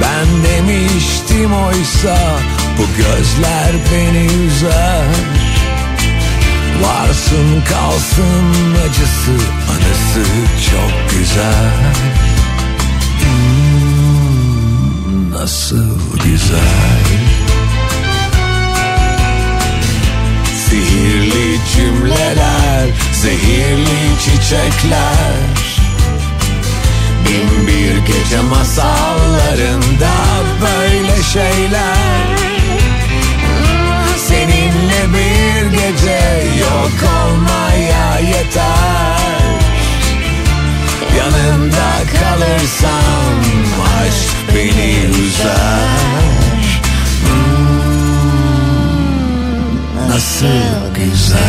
Ben 0.00 0.26
demiştim 0.44 1.52
oysa 1.52 2.18
bu 2.78 2.86
gözler 2.96 3.72
beni 3.92 4.26
üzer. 4.46 5.04
Varsın 6.82 7.62
kalsın 7.70 8.74
acısı 8.88 9.36
anısı 9.70 10.24
çok 10.70 11.10
güzel. 11.10 11.94
Hmm, 13.22 15.30
Nasıl 15.32 15.98
güzel 16.24 17.29
Sihirli 20.70 21.58
cümleler, 21.76 22.88
zehirli 23.12 24.18
çiçekler. 24.24 25.34
Bin 27.24 27.66
bir 27.66 28.06
gece 28.06 28.40
masallarında 28.40 30.12
böyle 30.60 31.22
şeyler. 31.22 32.26
Seninle 34.28 35.14
bir 35.14 35.70
gece 35.70 36.46
yok 36.60 37.10
olmaya 37.22 38.18
yeter. 38.18 39.60
Yanında 41.18 41.90
kalırsam 42.12 43.40
aşk 43.98 44.54
beni 44.54 45.04
üzer. 45.04 46.49
nasıl 50.20 50.94
güzel? 50.94 51.40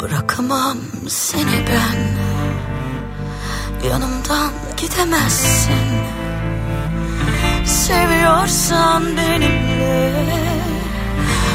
Bırakamam 0.00 0.78
seni 1.08 1.64
ben. 1.68 2.16
Yanımdan 3.88 4.50
gidemezsin. 4.76 5.72
Seviyorsan 7.64 9.02
benimle. 9.16 10.26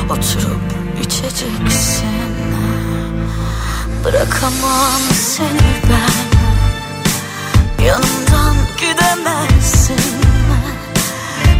Oturup 0.09 0.70
geçeceksin. 1.12 2.32
Bırakamam 4.05 5.01
seni 5.14 5.74
ben. 5.89 6.32
Yanından 7.86 8.55
gidemezsin. 8.78 10.01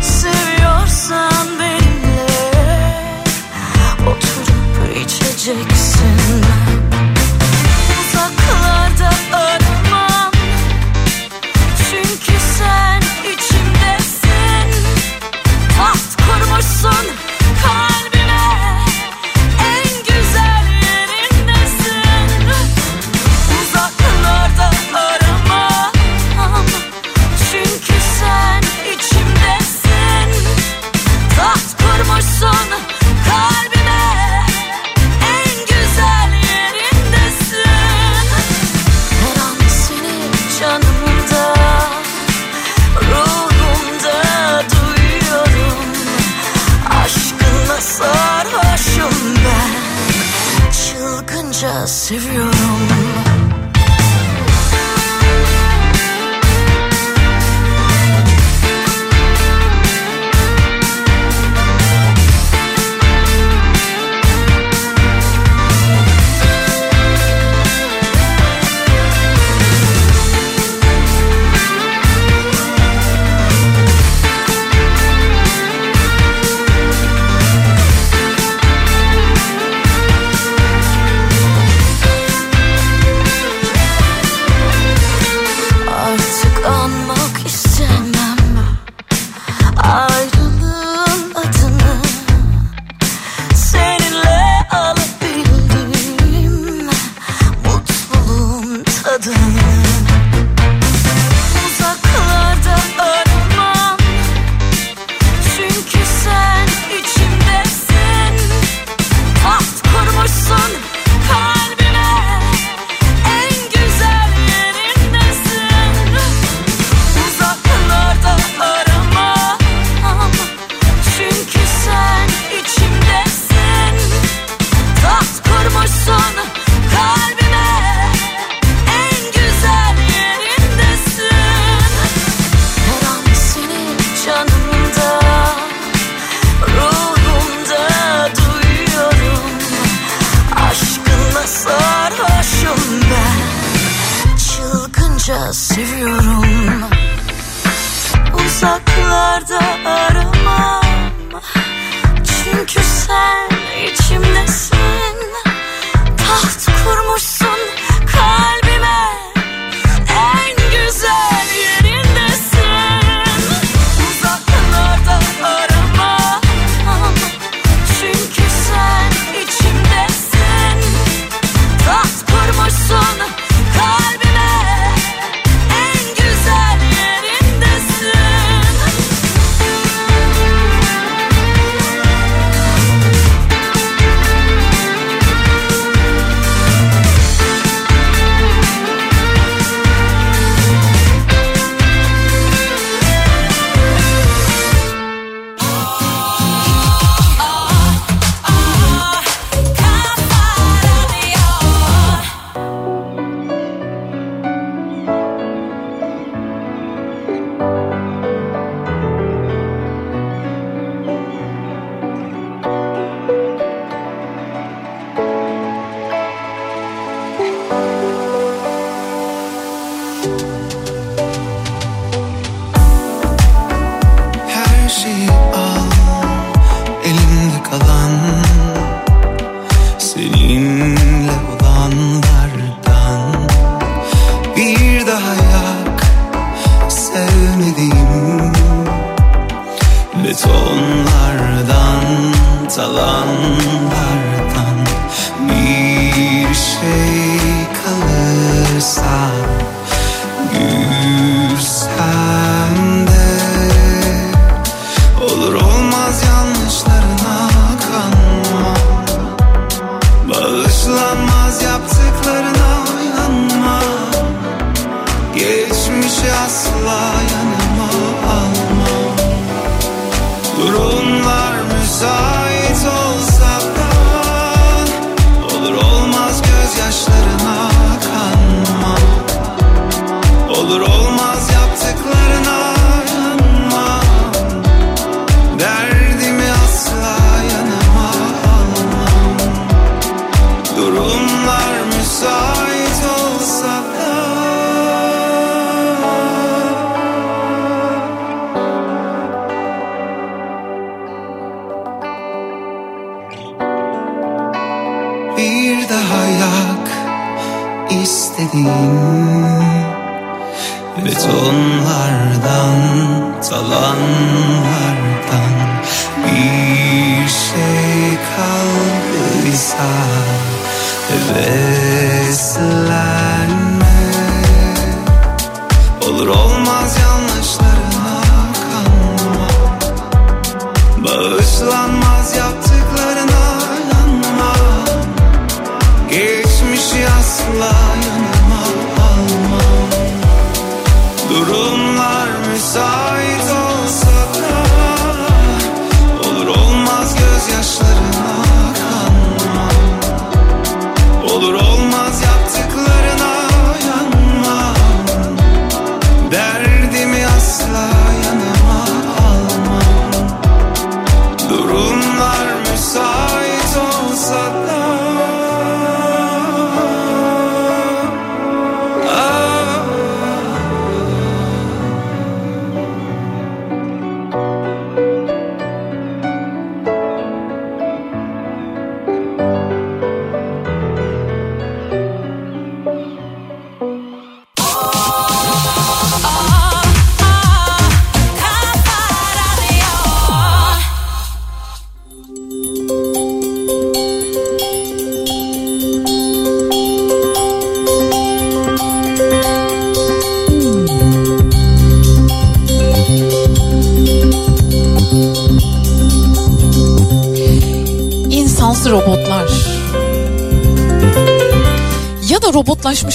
Seviyorsan 0.02 1.47
benimle 1.60 3.24
Oturup 4.02 4.97
içeceksin. 4.97 5.81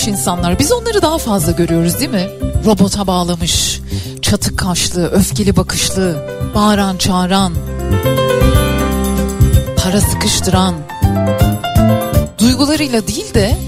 İnsanlar. 0.07 0.59
Biz 0.59 0.73
onları 0.73 1.03
daha 1.03 1.19
fazla 1.19 1.53
görüyoruz 1.53 1.99
değil 1.99 2.11
mi? 2.11 2.29
Robota 2.67 3.07
bağlamış, 3.07 3.81
çatık 4.23 4.59
kaşlı, 4.59 5.11
öfkeli 5.11 5.57
bakışlı, 5.57 6.27
bağıran 6.55 6.97
çağıran, 6.97 7.53
para 9.85 10.01
sıkıştıran, 10.01 10.75
duygularıyla 12.39 13.07
değil 13.07 13.35
de 13.35 13.59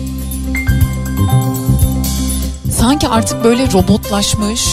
sanki 2.79 3.09
artık 3.09 3.45
böyle 3.45 3.73
robotlaşmış, 3.73 4.69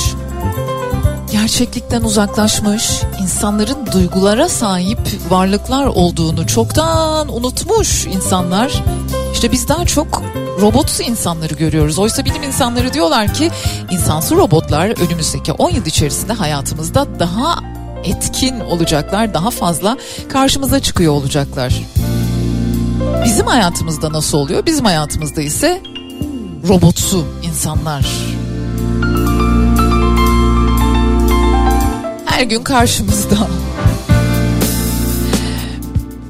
gerçeklikten 1.32 2.02
uzaklaşmış, 2.02 3.02
insanların 3.22 3.88
duygulara 3.94 4.50
sahip 4.50 5.00
varlıklar 5.30 5.86
olduğunu 5.86 6.48
çoktan 6.48 7.36
unutmuş 7.36 8.06
insanlar. 8.06 8.84
İşte 9.34 9.52
biz 9.52 9.68
daha 9.68 9.86
çok 9.86 10.22
robotsu 10.62 11.04
insanları 11.04 11.54
görüyoruz. 11.54 12.00
Oysa 12.00 12.26
bilim 12.26 12.44
insanları 12.44 12.94
diyorlar 12.94 13.34
ki 13.34 13.52
insansı 13.92 14.36
robotlar 14.36 15.06
önümüzdeki 15.08 15.52
10 15.52 15.70
yıl 15.70 15.86
içerisinde 15.86 16.34
hayatımızda 16.34 17.20
daha 17.20 17.60
etkin 18.04 18.60
olacaklar, 18.60 19.34
daha 19.34 19.52
fazla 19.52 19.98
karşımıza 20.30 20.80
çıkıyor 20.80 21.14
olacaklar. 21.14 21.74
Bizim 23.26 23.48
hayatımızda 23.48 24.14
nasıl 24.14 24.38
oluyor? 24.38 24.66
Bizim 24.66 24.86
hayatımızda 24.86 25.42
ise 25.42 25.82
robotsu 26.68 27.26
insanlar. 27.44 28.06
Her 32.26 32.44
gün 32.44 32.64
karşımızda. 32.64 33.48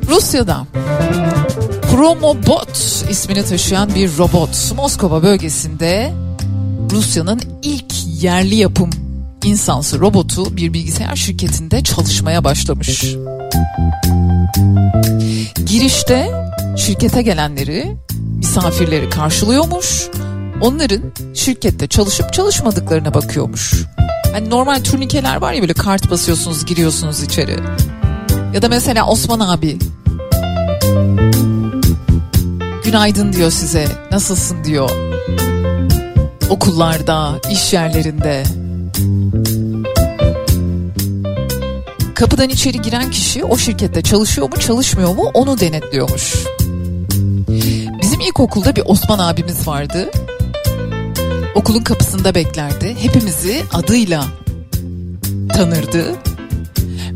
Rusya'da 0.09 0.65
Promobot 1.95 3.05
ismini 3.09 3.45
taşıyan 3.45 3.95
bir 3.95 4.17
robot 4.17 4.73
Moskova 4.75 5.23
bölgesinde 5.23 6.13
Rusya'nın 6.91 7.41
ilk 7.63 7.93
yerli 8.23 8.55
yapım 8.55 8.89
insansı 9.43 9.99
robotu 9.99 10.57
bir 10.57 10.73
bilgisayar 10.73 11.15
şirketinde 11.15 11.83
çalışmaya 11.83 12.43
başlamış. 12.43 13.15
Girişte 15.65 16.31
şirkete 16.77 17.21
gelenleri, 17.21 17.97
misafirleri 18.37 19.09
karşılıyormuş. 19.09 20.07
Onların 20.61 21.01
şirkette 21.33 21.87
çalışıp 21.87 22.33
çalışmadıklarına 22.33 23.13
bakıyormuş. 23.13 23.73
Hani 24.31 24.49
normal 24.49 24.83
turnikeler 24.83 25.35
var 25.35 25.53
ya 25.53 25.61
böyle 25.61 25.73
kart 25.73 26.11
basıyorsunuz 26.11 26.65
giriyorsunuz 26.65 27.23
içeri. 27.23 27.59
Ya 28.53 28.61
da 28.61 28.69
mesela 28.69 29.07
Osman 29.07 29.39
abi 29.39 29.79
günaydın 32.85 33.33
diyor 33.33 33.51
size 33.51 33.87
nasılsın 34.11 34.63
diyor. 34.63 34.89
Okullarda, 36.49 37.31
iş 37.51 37.73
yerlerinde. 37.73 38.43
Kapıdan 42.15 42.49
içeri 42.49 42.81
giren 42.81 43.11
kişi 43.11 43.43
o 43.43 43.57
şirkette 43.57 44.01
çalışıyor 44.01 44.49
mu 44.49 44.59
çalışmıyor 44.59 45.15
mu 45.15 45.31
onu 45.33 45.59
denetliyormuş. 45.59 46.33
Bizim 48.01 48.19
ilkokulda 48.19 48.75
bir 48.75 48.83
Osman 48.85 49.19
abimiz 49.19 49.67
vardı. 49.67 50.11
Okulun 51.55 51.83
kapısında 51.83 52.35
beklerdi. 52.35 52.95
Hepimizi 52.99 53.63
adıyla 53.73 54.25
tanırdı. 55.53 56.05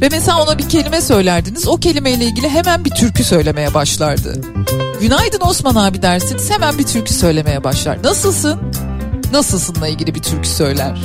Ve 0.02 0.10
mesela 0.12 0.44
ona 0.44 0.58
bir 0.58 0.70
kelime 0.70 1.02
söylerdiniz. 1.02 1.68
O 1.68 1.78
kelimeyle 1.78 2.26
ilgili 2.26 2.50
hemen 2.50 2.86
bir 2.86 2.90
türkü 2.90 3.24
söylemeye 3.24 3.74
başlardı. 3.74 4.42
Günaydın 5.02 5.42
Osman 5.42 5.76
abi 5.76 6.02
dersiniz 6.02 6.52
hemen 6.52 6.78
bir 6.78 6.84
türkü 6.84 7.14
söylemeye 7.14 7.64
başlar. 7.64 8.04
Nasılsın? 8.04 8.60
Nasılsınla 9.32 9.88
ilgili 9.88 10.16
bir 10.16 10.22
türkü 10.22 10.50
söyler. 10.50 11.00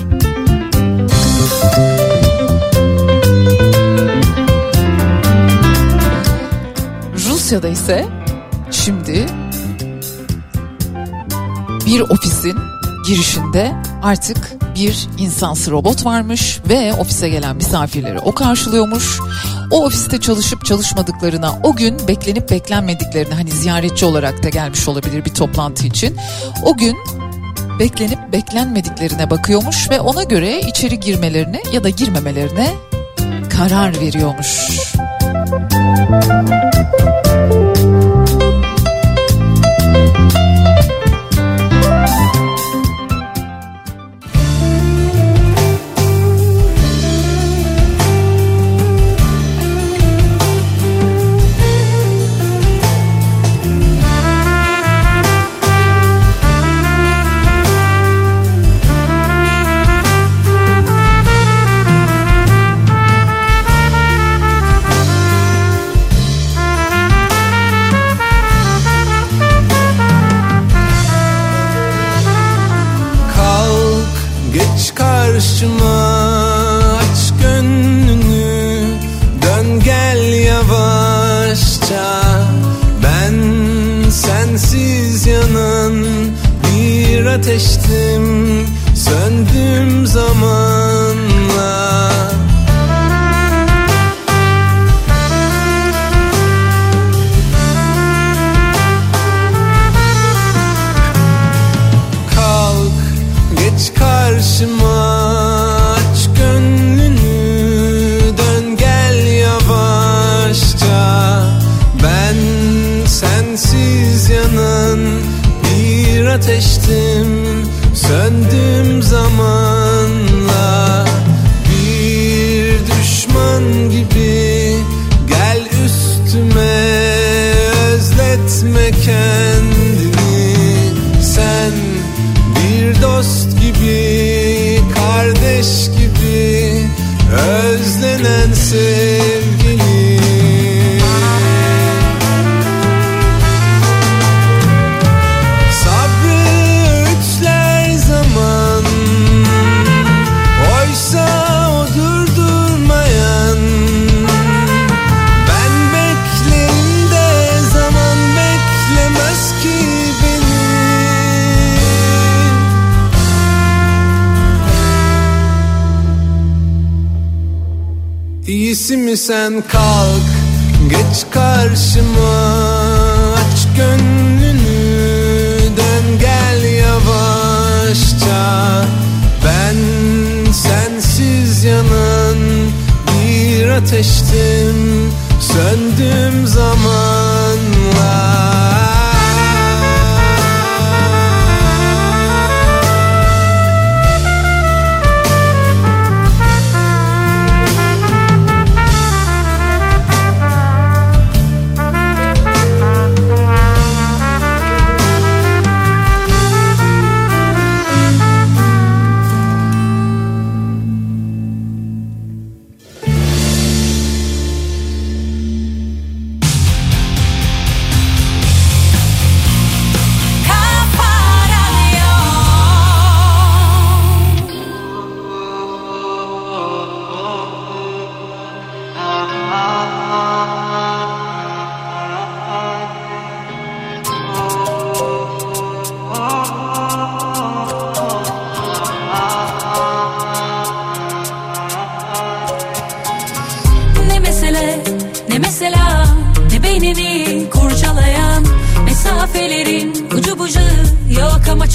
Rusya'da 7.28 7.68
ise 7.68 8.06
şimdi 8.70 9.26
bir 11.86 12.00
ofisin 12.00 12.56
girişinde 13.06 13.72
artık 14.02 14.52
bir 14.74 15.08
insansı 15.18 15.70
robot 15.70 16.04
varmış 16.04 16.60
ve 16.68 16.92
ofise 16.92 17.28
gelen 17.28 17.56
misafirleri 17.56 18.18
o 18.18 18.34
karşılıyormuş. 18.34 19.20
O 19.74 19.84
ofiste 19.84 20.20
çalışıp 20.20 20.64
çalışmadıklarına, 20.64 21.58
o 21.62 21.76
gün 21.76 22.08
beklenip 22.08 22.50
beklenmediklerine 22.50 23.34
hani 23.34 23.50
ziyaretçi 23.50 24.06
olarak 24.06 24.42
da 24.42 24.48
gelmiş 24.48 24.88
olabilir 24.88 25.24
bir 25.24 25.34
toplantı 25.34 25.86
için. 25.86 26.16
O 26.64 26.76
gün 26.76 26.96
beklenip 27.78 28.32
beklenmediklerine 28.32 29.30
bakıyormuş 29.30 29.90
ve 29.90 30.00
ona 30.00 30.22
göre 30.22 30.60
içeri 30.60 31.00
girmelerine 31.00 31.62
ya 31.72 31.84
da 31.84 31.88
girmemelerine 31.88 32.70
karar 33.56 34.00
veriyormuş. 34.00 34.70
karşıma 36.20 36.53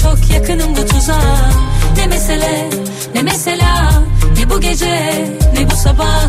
çok 0.02 0.30
yakınım 0.34 0.76
bu 0.76 0.86
tuzağa. 0.86 1.50
Ne 1.96 2.06
mesele 2.06 2.70
ne 3.14 3.22
mesela 3.22 3.92
bu 4.50 4.60
gece 4.60 5.24
ne 5.54 5.70
bu 5.70 5.76
sabah? 5.76 6.28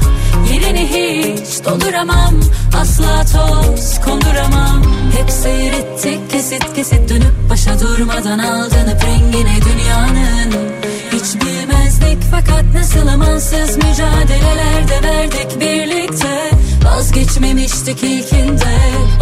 Yerini 0.53 0.87
hiç 0.87 1.65
dolduramam 1.65 2.35
asla 2.81 3.25
toz 3.25 4.01
konduramam. 4.05 4.83
Hep 5.17 5.31
seyrettik 5.31 6.31
kesit 6.31 6.73
kesit 6.75 7.09
dönüp 7.09 7.49
başa 7.49 7.79
durmadan 7.79 8.39
aldanıp 8.39 9.05
rengine 9.05 9.55
dünyanın. 9.61 10.71
Hiç 11.11 11.41
bilmezdik 11.41 12.17
fakat 12.31 12.63
nasıl 12.73 13.07
amansız 13.07 13.77
mücadelelerde 13.77 15.03
verdik 15.03 15.59
birlikte. 15.59 16.51
Vazgeçmemiştik 16.85 18.03
ilkinde 18.03 18.77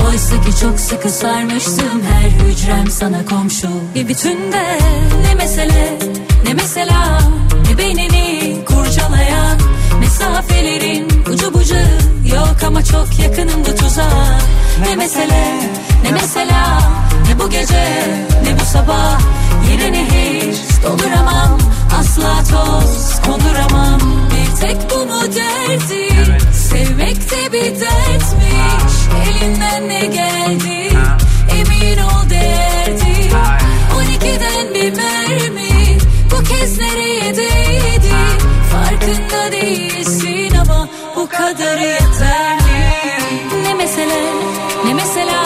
Oysa 0.07 0.41
ki 0.41 0.59
çok 0.61 0.79
sıkı 0.79 1.09
sarmıştım. 1.09 2.01
Her 2.11 2.29
hücrem 2.29 2.87
sana 2.91 3.25
komşu 3.25 3.67
Bir 3.95 4.07
bütünde 4.07 4.79
ne 5.27 5.35
mesele 5.35 5.99
ne 6.45 6.53
mesela 6.53 7.19
ne 7.69 7.77
beynini 7.77 8.28
Mesafelerin 10.39 11.07
ucu 11.33 11.53
bucağı 11.53 11.99
yok 12.25 12.63
ama 12.67 12.83
çok 12.83 13.19
yakınım 13.19 13.65
bu 13.65 13.75
tuzağa 13.75 14.39
Ne 14.87 14.95
mesele 14.95 15.69
ne 16.03 16.11
mesela 16.11 16.79
ne 17.27 17.39
bu 17.39 17.49
gece 17.49 17.85
ne 18.43 18.59
bu 18.59 18.65
sabah. 18.65 19.19
Yerini 19.71 20.05
hiç 20.05 20.83
dolduramam. 20.83 21.59
Asla 21.99 22.43
toz 22.51 23.21
konduramam. 23.25 23.99
Bir 24.31 24.61
tek 24.61 24.77
bu 24.91 25.05
mu 25.05 25.21
derdi 25.21 26.09
sevmek 26.53 27.31
de 27.31 27.53
bir 27.53 27.79
dertmiş. 27.79 28.93
Elinden 29.29 29.89
ne 29.89 29.99
geldi? 29.99 30.97
Emin 31.59 31.97
ol 31.97 32.29
değerdi 32.29 33.29
12'den 33.95 34.73
bir 34.73 34.97
mermi. 34.97 35.97
Bu 36.31 36.43
kez 36.43 36.79
nereye 36.79 37.35
değdi? 37.35 38.13
Farkında 38.71 39.51
değilsin 39.51 40.18
bu 41.19 41.29
kadarı 41.29 41.81
yeterli. 41.81 42.79
Ne 43.63 43.73
mesele 43.73 44.21
ne 44.85 44.93
mesela 44.93 45.43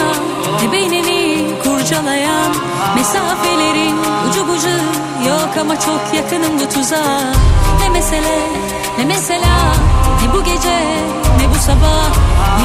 ne 0.61 0.71
beynini 0.71 1.47
kurcalayan 1.63 2.53
Mesafelerin 2.95 3.95
ucu 4.29 4.47
bucağı 4.47 4.83
yok 5.27 5.49
ama 5.61 5.79
çok 5.79 6.13
yakınım 6.15 6.59
bu 6.59 6.73
tuzağa 6.73 7.21
Ne 7.79 7.89
mesele 7.89 8.39
ne 8.97 9.05
mesela 9.05 9.73
ne 10.21 10.33
bu 10.33 10.43
gece 10.43 10.79
ne 11.39 11.49
bu 11.49 11.59
sabah? 11.65 12.09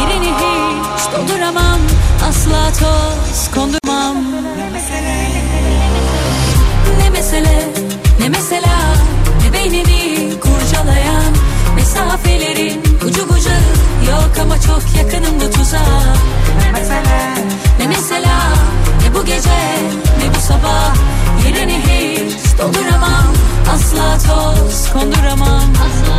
Yerini 0.00 0.32
hiç 0.34 1.12
dolduramam 1.12 1.80
asla 2.28 2.72
toz 2.80 3.50
kondurmam. 3.54 4.16
Ne 6.98 7.10
mesele? 7.10 7.68
Ne 8.20 8.28
mesela 8.28 8.78
ne 9.44 9.52
beynini 9.52 10.30
kurcalayan 10.40 11.34
Mesafelerin 11.76 12.87
ucu 13.08 13.28
bucağı 13.28 13.60
yok 14.08 14.30
ama 14.42 14.60
çok 14.60 14.82
yakınım 14.96 15.40
bu 15.40 15.50
tuzağa. 15.50 16.14
Ne 16.64 16.72
mesele. 16.72 17.34
Ne 17.78 17.86
mesela 17.86 18.38
ne 19.02 19.14
bu 19.14 19.24
gece? 19.24 19.58
Ne 20.18 20.34
bu 20.34 20.40
sabah? 20.40 20.94
Yerini 21.46 21.78
hiç 21.78 22.58
dolduramam. 22.58 23.32
Asla 23.74 24.18
toz 24.18 24.92
konduramam. 24.92 25.72
Asla 25.74 26.18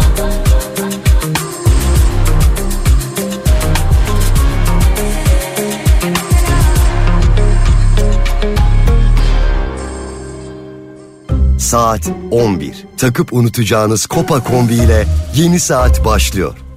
Saat 11.57 12.11
11. 12.31 12.85
Takıp 12.97 13.33
unutacağınız 13.33 14.05
Kopa 14.05 14.43
kombi 14.43 14.73
ile 14.73 15.07
yeni 15.35 15.59
saat 15.59 16.05
başlıyor. 16.05 16.68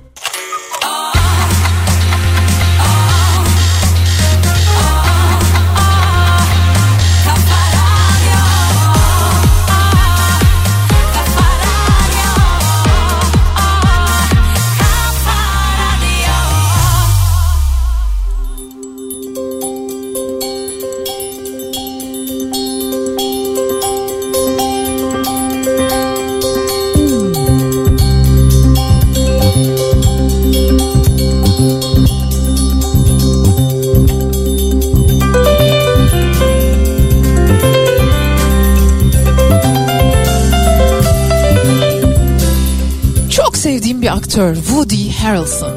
Aktör 44.33 44.55
Woody 44.57 45.11
Harrelson. 45.11 45.72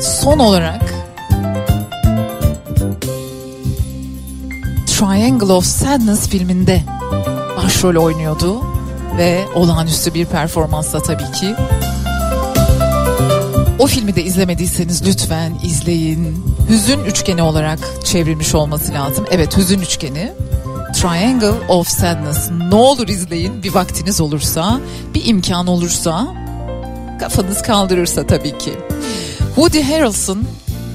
Son 0.00 0.38
olarak 0.38 0.94
Triangle 4.86 5.52
of 5.52 5.64
Sadness 5.64 6.28
filminde 6.28 6.82
başrol 7.56 8.04
oynuyordu 8.04 8.62
ve 9.18 9.44
olağanüstü 9.54 10.14
bir 10.14 10.26
performansla 10.26 11.02
tabii 11.02 11.32
ki. 11.32 11.54
O 13.78 13.86
filmi 13.86 14.16
de 14.16 14.22
izlemediyseniz 14.22 15.06
lütfen 15.06 15.52
izleyin. 15.64 16.44
Hüzün 16.68 17.04
üçgeni 17.04 17.42
olarak 17.42 17.78
çevrilmiş 18.04 18.54
olması 18.54 18.92
lazım. 18.92 19.24
Evet 19.30 19.56
hüzün 19.56 19.80
üçgeni. 19.80 20.32
Triangle 21.02 21.66
of 21.68 21.88
Sadness. 21.88 22.50
Ne 22.68 22.74
olur 22.74 23.08
izleyin 23.08 23.62
bir 23.62 23.74
vaktiniz 23.74 24.20
olursa, 24.20 24.80
bir 25.14 25.24
imkan 25.24 25.66
olursa, 25.66 26.34
kafanız 27.20 27.62
kaldırırsa 27.62 28.26
tabii 28.26 28.58
ki. 28.58 28.74
Woody 29.54 29.82
Harrelson 29.82 30.44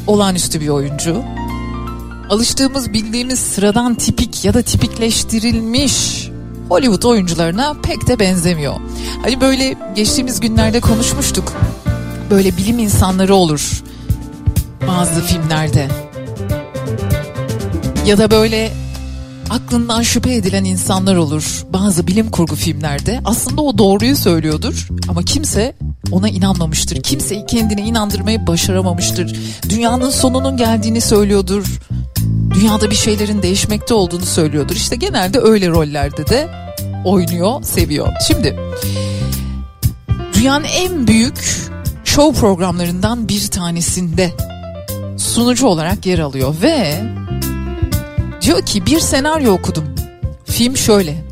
olağanüstü 0.07 0.61
bir 0.61 0.69
oyuncu. 0.69 1.23
Alıştığımız 2.29 2.93
bildiğimiz 2.93 3.39
sıradan 3.39 3.95
tipik 3.95 4.45
ya 4.45 4.53
da 4.53 4.61
tipikleştirilmiş 4.61 6.29
Hollywood 6.69 7.03
oyuncularına 7.03 7.73
pek 7.83 8.07
de 8.07 8.19
benzemiyor. 8.19 8.75
Hani 9.21 9.41
böyle 9.41 9.75
geçtiğimiz 9.95 10.39
günlerde 10.39 10.79
konuşmuştuk. 10.79 11.53
Böyle 12.29 12.57
bilim 12.57 12.79
insanları 12.79 13.35
olur 13.35 13.83
bazı 14.87 15.21
filmlerde. 15.21 15.87
Ya 18.05 18.17
da 18.17 18.31
böyle 18.31 18.82
aklından 19.53 20.01
şüphe 20.01 20.35
edilen 20.35 20.63
insanlar 20.63 21.15
olur 21.15 21.65
bazı 21.73 22.07
bilim 22.07 22.29
kurgu 22.29 22.55
filmlerde. 22.55 23.21
Aslında 23.25 23.61
o 23.61 23.77
doğruyu 23.77 24.15
söylüyordur 24.15 24.87
ama 25.09 25.23
kimse 25.23 25.75
ona 26.11 26.29
inanmamıştır. 26.29 27.03
Kimseyi 27.03 27.45
kendine 27.45 27.81
inandırmayı 27.81 28.47
başaramamıştır. 28.47 29.35
Dünyanın 29.69 30.09
sonunun 30.09 30.57
geldiğini 30.57 31.01
söylüyordur. 31.01 31.79
Dünyada 32.53 32.91
bir 32.91 32.95
şeylerin 32.95 33.41
değişmekte 33.41 33.93
olduğunu 33.93 34.25
söylüyordur. 34.25 34.75
İşte 34.75 34.95
genelde 34.95 35.39
öyle 35.39 35.69
rollerde 35.69 36.27
de 36.27 36.49
oynuyor, 37.05 37.63
seviyor. 37.63 38.07
Şimdi 38.27 38.59
dünyanın 40.33 40.65
en 40.65 41.07
büyük 41.07 41.69
show 42.03 42.39
programlarından 42.39 43.27
bir 43.27 43.47
tanesinde 43.47 44.31
sunucu 45.17 45.67
olarak 45.67 46.05
yer 46.05 46.19
alıyor 46.19 46.55
ve 46.61 47.03
Diyor 48.43 48.65
ki 48.65 48.85
bir 48.85 48.99
senaryo 48.99 49.53
okudum. 49.53 49.95
Film 50.45 50.77
şöyle. 50.77 51.25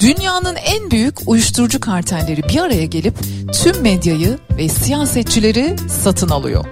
Dünyanın 0.00 0.54
en 0.54 0.90
büyük 0.90 1.28
uyuşturucu 1.28 1.80
kartelleri 1.80 2.42
bir 2.42 2.58
araya 2.58 2.84
gelip 2.84 3.14
tüm 3.52 3.82
medyayı 3.82 4.38
ve 4.56 4.68
siyasetçileri 4.68 5.76
satın 6.02 6.28
alıyor. 6.28 6.64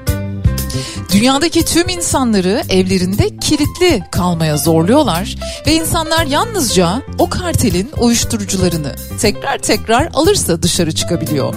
Dünyadaki 1.12 1.64
tüm 1.64 1.88
insanları 1.88 2.62
evlerinde 2.68 3.36
kilitli 3.36 4.04
kalmaya 4.12 4.56
zorluyorlar 4.56 5.36
ve 5.66 5.74
insanlar 5.74 6.26
yalnızca 6.26 7.02
o 7.18 7.30
kartelin 7.30 7.90
uyuşturucularını 7.98 8.94
tekrar 9.20 9.58
tekrar 9.58 10.10
alırsa 10.14 10.62
dışarı 10.62 10.94
çıkabiliyor. 10.94 11.54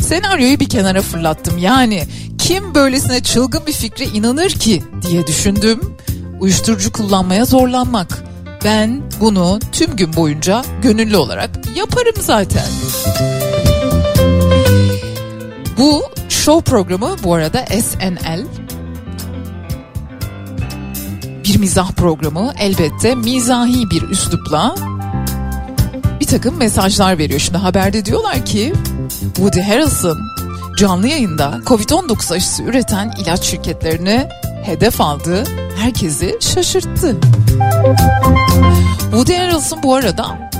Senaryoyu 0.00 0.60
bir 0.60 0.68
kenara 0.68 1.02
fırlattım. 1.02 1.58
Yani 1.58 2.04
kim 2.38 2.74
böylesine 2.74 3.22
çılgın 3.22 3.66
bir 3.66 3.72
fikre 3.72 4.04
inanır 4.04 4.50
ki 4.50 4.82
diye 5.02 5.26
düşündüm 5.26 5.96
uyuşturucu 6.40 6.92
kullanmaya 6.92 7.44
zorlanmak. 7.44 8.24
Ben 8.64 9.02
bunu 9.20 9.58
tüm 9.72 9.96
gün 9.96 10.16
boyunca 10.16 10.64
gönüllü 10.82 11.16
olarak 11.16 11.50
yaparım 11.76 12.14
zaten. 12.20 12.64
Bu 15.78 16.02
show 16.28 16.70
programı 16.70 17.16
bu 17.24 17.34
arada 17.34 17.66
SNL. 17.66 18.46
Bir 21.44 21.58
mizah 21.58 21.92
programı 21.92 22.52
elbette 22.58 23.14
mizahi 23.14 23.90
bir 23.90 24.02
üslupla 24.02 24.74
bir 26.20 26.26
takım 26.26 26.56
mesajlar 26.56 27.18
veriyor. 27.18 27.40
Şimdi 27.40 27.58
haberde 27.58 28.04
diyorlar 28.04 28.46
ki 28.46 28.72
Woody 29.20 29.60
Harrelson 29.60 30.18
canlı 30.78 31.08
yayında 31.08 31.60
Covid-19 31.66 32.34
aşısı 32.34 32.62
üreten 32.62 33.12
ilaç 33.18 33.44
şirketlerini 33.44 34.28
hedef 34.64 35.00
aldı, 35.00 35.44
herkesi 35.76 36.36
şaşırttı. 36.40 37.16
Woody 39.00 39.34
Harrelson 39.34 39.82
bu 39.82 39.94
arada 39.94 40.50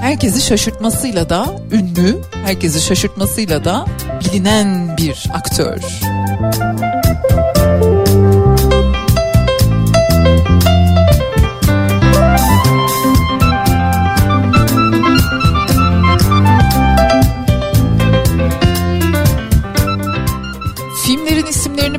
herkesi 0.00 0.40
şaşırtmasıyla 0.46 1.28
da 1.30 1.46
ünlü, 1.72 2.18
herkesi 2.44 2.80
şaşırtmasıyla 2.80 3.64
da 3.64 3.86
bilinen 4.20 4.96
bir 4.96 5.24
aktör. 5.34 5.80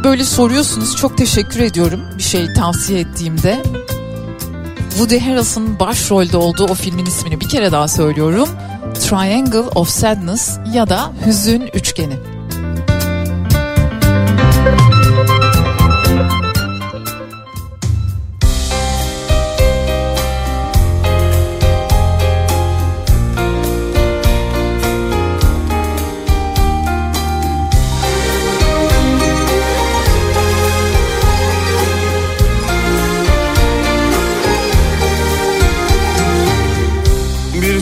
Böyle 0.08 0.24
soruyorsunuz. 0.24 0.96
Çok 0.96 1.18
teşekkür 1.18 1.60
ediyorum 1.60 2.02
bir 2.18 2.24
şey 2.24 2.54
tavsiye 2.54 3.00
ettiğimde. 3.00 3.64
Woody 4.90 5.20
Harrelson'ın 5.20 5.80
başrolde 5.80 6.38
olduğu 6.38 6.66
o 6.66 6.74
filmin 6.74 7.06
ismini 7.06 7.42
bir 7.42 7.50
kere 7.50 7.72
daha 7.72 7.88
söylüyorum. 7.88 8.50
Triangle 8.94 9.60
of 9.60 9.90
Sadness 9.90 10.58
ya 10.74 10.90
da 10.90 11.12
Hüzün 11.26 11.62
Üçgeni. 11.74 12.37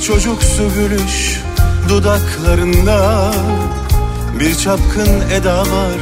Çocuksu 0.08 0.64
gülüş 0.76 1.42
dudaklarında. 1.90 3.32
Bir 4.40 4.56
çapkın 4.56 5.22
eda 5.32 5.60
var 5.60 6.00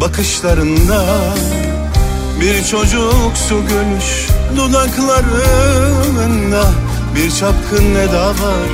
bakışlarında. 0.00 1.04
Bir 2.40 2.64
çocuksu 2.64 3.62
gülüş 3.68 4.28
dudaklarında. 4.56 6.64
Bir 7.14 7.30
çapkın 7.30 7.94
eda 7.94 8.28
var 8.28 8.68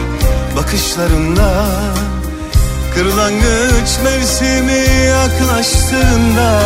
bakışlarında. 0.56 1.66
Kırlangıç 2.94 3.98
mevsimi 4.04 5.06
yaklaştığında 5.06 6.60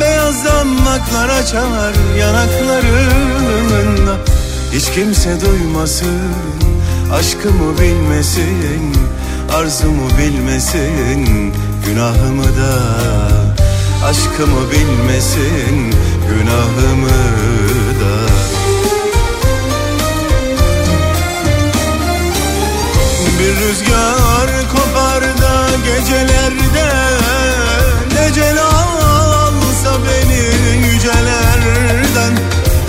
Beyaz 0.00 0.44
damaklar 0.44 1.28
açar 1.28 1.94
yanaklarında 2.18 4.16
Hiç 4.72 4.90
kimse 4.90 5.40
duymasın 5.40 6.32
Aşkımı 7.12 7.78
bilmesin 7.80 8.96
Arzumu 9.54 10.08
bilmesin 10.18 11.54
günahımı 11.86 12.44
da 12.44 12.78
Aşkımı 14.04 14.70
bilmesin 14.70 15.94
günahımı 16.28 17.08
da. 18.00 18.14
Bir 23.40 23.54
rüzgar 23.56 24.48
da 24.58 24.89
gecelerde. 25.84 26.88
Ne 28.14 28.34
alsa 28.64 29.92
beni 30.06 30.42
yücelerden. 30.86 32.32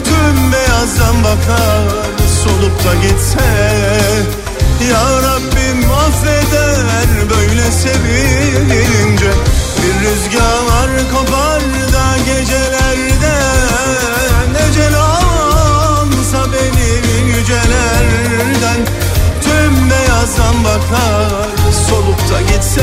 Tüm 0.03 0.51
beyazdan 0.51 1.23
bakar 1.23 1.83
solup 2.43 2.85
da 2.85 2.93
gitse. 2.95 3.49
Ya 4.91 5.21
Rabbim 5.21 5.91
affeder 5.91 7.29
böyle 7.29 7.71
sevince 7.71 9.31
Bir 9.83 10.05
rüzgar 10.05 10.89
kopar 11.13 11.61
da 11.93 12.17
gecelerde. 12.25 13.35
Ne 14.53 14.97
alsa 14.97 16.51
beni 16.53 17.27
yücelerden. 17.37 18.79
Tüm 19.43 19.89
beyazdan 19.89 20.63
bakar 20.63 21.60
solup 21.91 22.19
da 22.31 22.41
gitse 22.41 22.81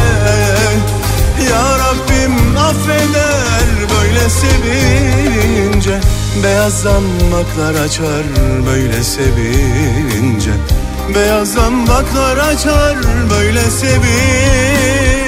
Ya 1.50 1.78
Rabbim 1.78 2.56
affeder 2.56 3.68
böyle 3.94 4.28
sevince. 4.28 6.00
Beyaz 6.44 6.80
zambaklar 6.80 7.74
açar 7.84 8.24
böyle 8.66 9.04
sevince. 9.04 10.50
Beyaz 11.14 11.52
zambaklar 11.52 12.36
açar 12.36 12.96
böyle 13.30 13.62
sevince 13.62 15.27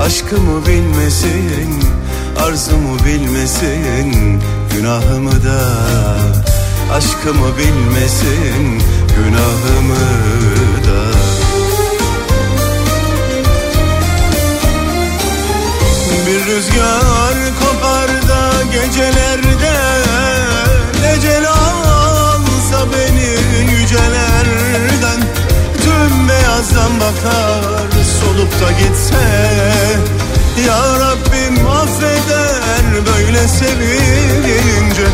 Aşkımı 0.00 0.66
bilmesin 0.66 1.82
Arzumu 2.42 2.98
bilmesin 3.04 4.42
Günahımı 4.72 5.44
da. 5.44 5.60
Aşkımı 6.92 7.58
bilmesin 7.58 8.82
Günahımı 9.16 9.94
da. 10.86 11.18
Bir 16.26 16.46
rüzgar 16.46 17.34
kopar 17.60 18.08
da 18.28 18.62
gecelerde 18.72 19.74
Ne 21.00 21.48
alsa 21.48 22.86
beni 22.92 23.70
yücelerden. 23.72 25.20
Tüm 25.82 26.28
beyazdan 26.28 27.00
bakar 27.00 27.97
solup 28.20 28.60
da 28.60 28.72
gitse 28.72 29.24
Ya 30.66 30.82
Rabbim 31.00 31.66
affeder 31.68 33.06
böyle 33.06 33.48
sevince 33.48 35.06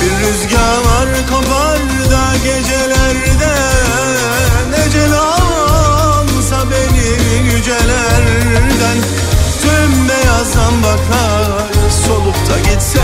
Bir 0.00 0.26
rüzgar 0.26 1.26
kopar 1.30 1.78
da 2.10 2.36
gecelerde 2.44 3.54
Ne 4.70 5.16
alsa 5.16 6.70
beni 6.70 7.48
yücelerden. 7.54 8.98
Tüm 9.62 10.08
beyazdan 10.08 10.82
bakar 10.82 11.68
solup 12.06 12.34
da 12.34 12.70
gitse 12.70 13.00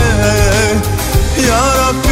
Ya 1.49 1.61
Rabbim 1.77 2.06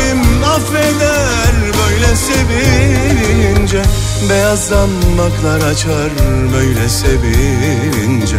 affeder 0.55 1.53
böyle 1.63 2.15
sevince. 2.15 3.81
Beyaz 4.29 4.67
zambaklar 4.67 5.71
açar 5.71 6.09
böyle 6.53 6.89
sevince. 6.89 8.37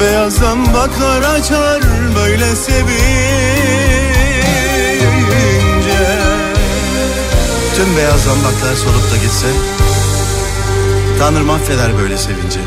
Beyaz 0.00 0.34
zambaklar 0.34 1.22
açar 1.22 1.80
böyle 2.16 2.56
sevince. 2.56 3.44
Tüm 7.76 7.96
beyaz 7.96 8.22
zambaklar 8.24 8.74
solup 8.74 9.12
da 9.12 9.16
gitse 9.16 9.46
Tanrım 11.18 11.50
affeder 11.50 11.98
böyle 11.98 12.18
sevince 12.18 12.60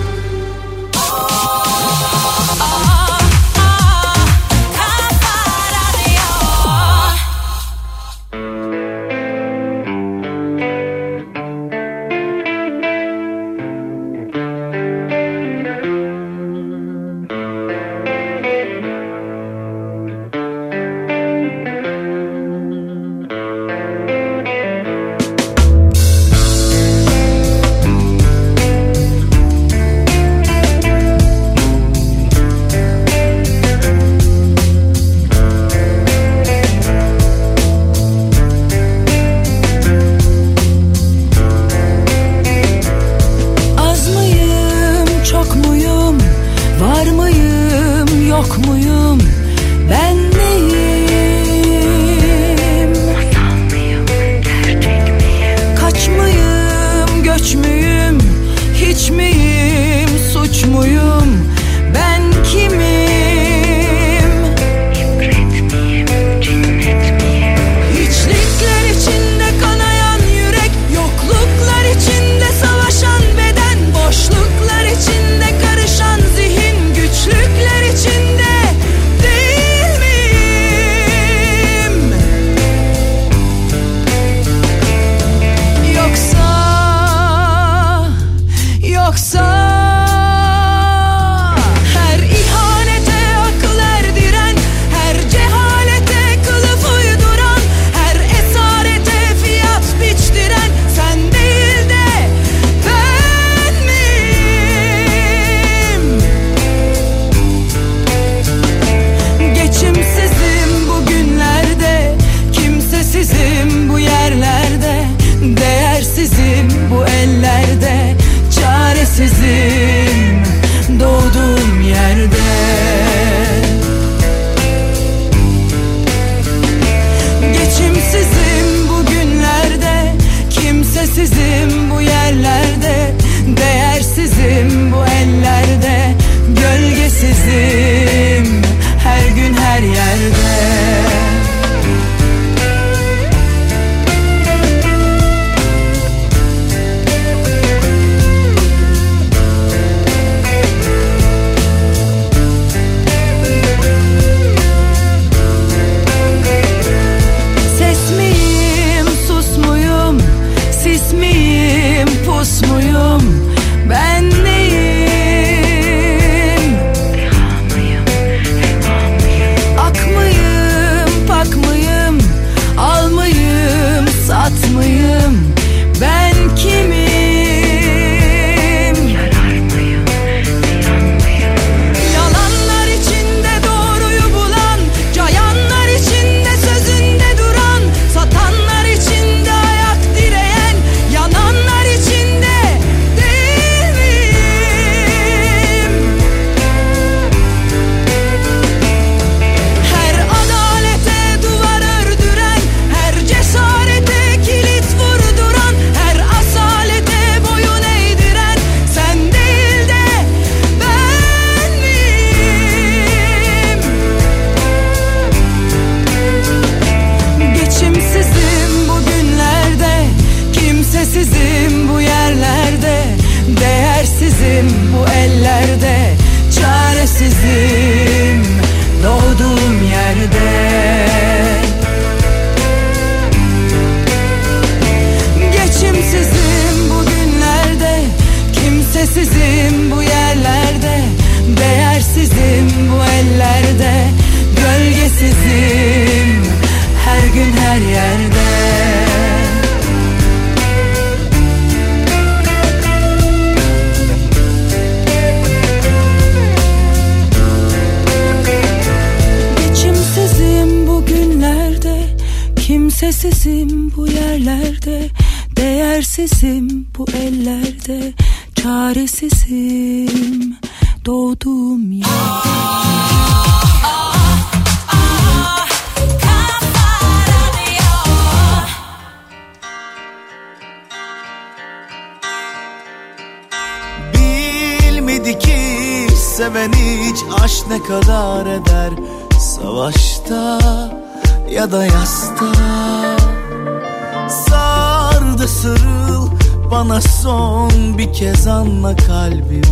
Yanma 298.68 298.96
kalbim 298.96 299.64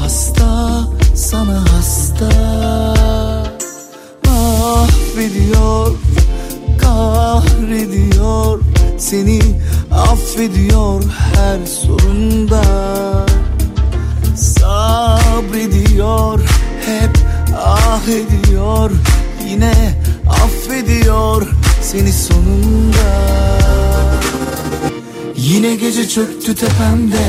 hasta 0.00 0.84
sana 1.14 1.64
hasta. 1.72 2.30
Mahvediyor 4.26 5.92
kahrediyor 6.80 8.60
Seni 8.98 9.40
affediyor 9.92 11.02
her 11.34 11.66
sorunda. 11.66 12.62
Sabrediyor 14.36 15.90
hep 16.86 17.18
ah 17.56 18.08
ediyor 18.08 18.90
Yine 19.48 19.74
affediyor 20.28 21.46
seni 21.82 22.12
sonunda. 22.12 23.32
Yine 25.36 25.74
gece 25.74 26.08
çöktü 26.08 26.54
tepemde 26.54 27.21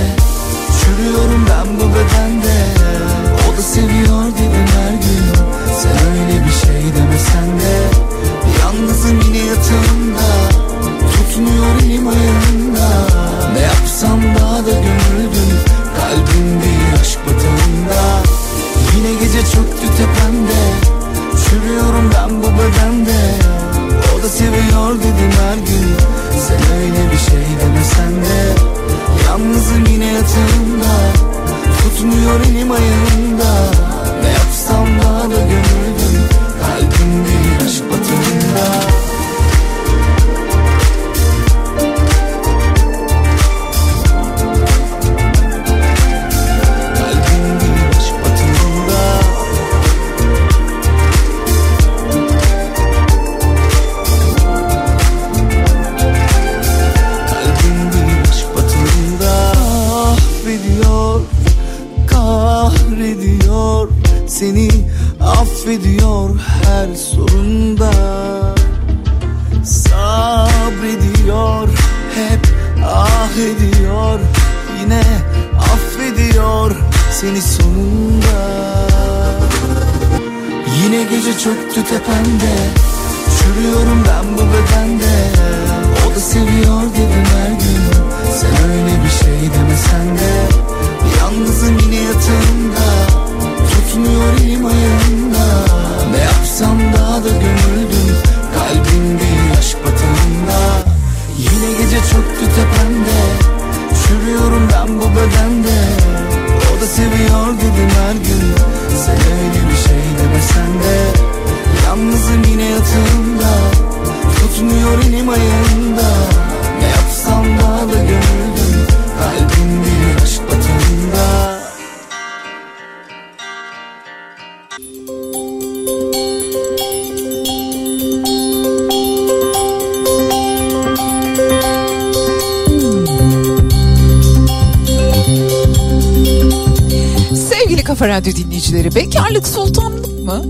dinleyicileri 138.73 138.95
bekarlık 138.95 139.47
sultanlık 139.47 140.23
mı? 140.23 140.43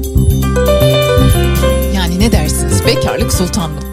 Yani 1.96 2.20
ne 2.20 2.32
dersiniz 2.32 2.86
bekarlık 2.86 3.34
sultanlık? 3.34 3.84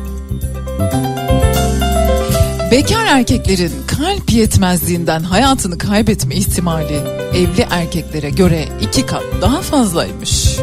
Bekar 2.70 3.06
erkeklerin 3.06 3.72
kalp 3.86 4.32
yetmezliğinden 4.32 5.20
hayatını 5.20 5.78
kaybetme 5.78 6.34
ihtimali 6.34 6.96
evli 7.34 7.66
erkeklere 7.70 8.30
göre 8.30 8.68
iki 8.80 9.06
kat 9.06 9.22
daha 9.42 9.60
fazlaymış. 9.60 10.58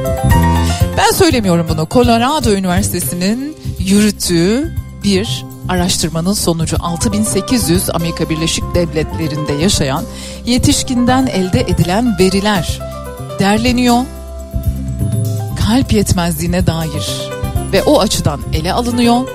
Ben 0.97 1.11
söylemiyorum 1.11 1.67
bunu. 1.69 1.87
Colorado 1.91 2.51
Üniversitesi'nin 2.51 3.55
yürüttüğü 3.79 4.75
bir 5.03 5.45
araştırmanın 5.69 6.33
sonucu 6.33 6.77
6800 6.79 7.89
Amerika 7.89 8.29
Birleşik 8.29 8.63
Devletleri'nde 8.75 9.53
yaşayan 9.53 10.03
yetişkinden 10.45 11.27
elde 11.27 11.61
edilen 11.61 12.19
veriler 12.19 12.86
derleniyor. 13.39 14.03
Kalp 15.67 15.93
yetmezliğine 15.93 16.67
dair 16.67 17.29
ve 17.73 17.83
o 17.83 17.99
açıdan 17.99 18.39
ele 18.53 18.73
alınıyor. 18.73 19.27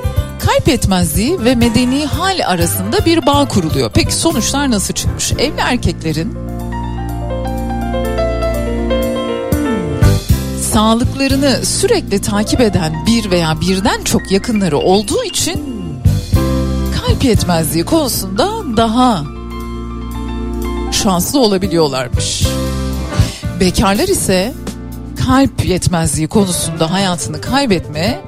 Kalp 0.47 0.69
yetmezliği 0.69 1.45
ve 1.45 1.55
medeni 1.55 2.07
hal 2.07 2.41
arasında 2.47 3.05
bir 3.05 3.27
bağ 3.27 3.49
kuruluyor. 3.49 3.91
Peki 3.95 4.15
sonuçlar 4.15 4.71
nasıl 4.71 4.95
çıkmış? 4.95 5.33
Evli 5.33 5.61
erkeklerin 5.61 6.39
sağlıklarını 10.73 11.67
sürekli 11.67 12.21
takip 12.21 12.61
eden 12.61 13.07
bir 13.07 13.31
veya 13.31 13.61
birden 13.61 14.03
çok 14.05 14.31
yakınları 14.31 14.79
olduğu 14.79 15.25
için 15.25 15.61
kalp 17.01 17.25
yetmezliği 17.25 17.85
konusunda 17.85 18.77
daha 18.77 19.25
şanslı 20.93 21.41
olabiliyorlarmış. 21.41 22.43
Bekarlar 23.63 24.09
ise 24.09 24.53
kalp 25.27 25.65
yetmezliği 25.65 26.29
konusunda 26.29 26.93
hayatını 26.93 27.41
kaybetme 27.41 28.21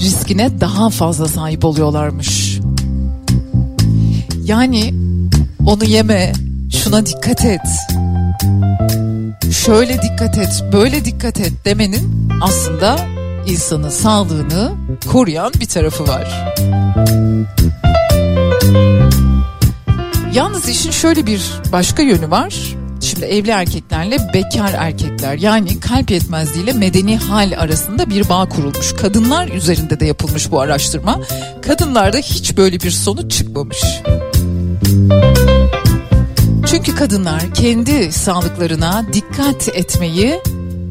riskine 0.00 0.60
daha 0.60 0.90
fazla 0.90 1.28
sahip 1.28 1.64
oluyorlarmış. 1.64 2.58
Yani 4.44 4.94
onu 5.66 5.84
yeme, 5.84 6.32
şuna 6.72 7.06
dikkat 7.06 7.44
et. 7.44 7.66
Şöyle 9.52 10.02
dikkat 10.02 10.38
et, 10.38 10.64
böyle 10.72 11.04
dikkat 11.04 11.40
et 11.40 11.52
demenin 11.64 12.28
aslında 12.42 12.98
insanın 13.46 13.90
sağlığını 13.90 14.72
koruyan 15.12 15.52
bir 15.60 15.66
tarafı 15.66 16.06
var. 16.06 16.54
Yalnız 20.34 20.68
işin 20.68 20.90
şöyle 20.90 21.26
bir 21.26 21.42
başka 21.72 22.02
yönü 22.02 22.30
var. 22.30 22.54
Şimdi 23.00 23.24
evli 23.24 23.50
erkeklerle 23.50 24.18
bekar 24.34 24.74
erkekler 24.78 25.34
yani 25.34 25.80
kalp 25.80 26.10
yetmezliğiyle 26.10 26.72
medeni 26.72 27.18
hal 27.18 27.52
arasında 27.58 28.10
bir 28.10 28.28
bağ 28.28 28.48
kurulmuş. 28.48 28.92
Kadınlar 28.92 29.48
üzerinde 29.48 30.00
de 30.00 30.06
yapılmış 30.06 30.50
bu 30.50 30.60
araştırma. 30.60 31.20
Kadınlarda 31.62 32.16
hiç 32.16 32.56
böyle 32.56 32.80
bir 32.80 32.90
sonuç 32.90 33.32
çıkmamış. 33.32 33.82
Çünkü 36.66 36.94
kadınlar 36.94 37.54
kendi 37.54 38.12
sağlıklarına 38.12 39.06
dikkat 39.12 39.68
etmeyi 39.68 40.40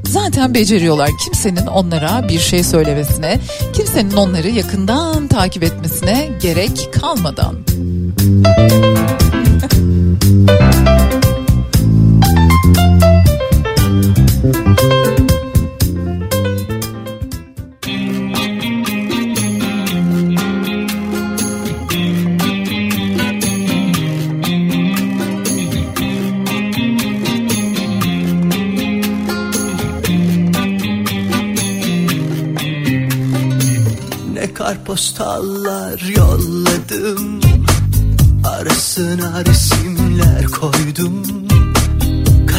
zaten 0.08 0.54
beceriyorlar. 0.54 1.10
Kimsenin 1.24 1.68
onlara 1.68 2.30
bir 2.30 2.40
şey 2.40 2.64
söylemesine, 2.64 3.40
kimsenin 3.74 4.12
onları 4.12 4.50
yakından 4.50 5.28
takip 5.28 5.64
etmesine 5.64 6.30
gerek 6.42 6.90
kalmadan. 6.94 7.56
Ne 8.24 9.03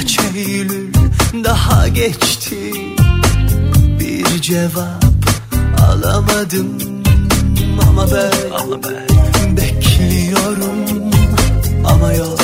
Kaç 0.05 0.19
Eylül 0.37 0.93
daha 1.45 1.89
geçti? 1.89 2.73
Bir 4.01 4.43
cevap 4.43 5.05
alamadım. 5.81 6.79
Ama 7.89 8.07
ben, 8.13 9.57
bekliyorum. 9.57 11.11
Ama 11.87 12.13
yok, 12.13 12.39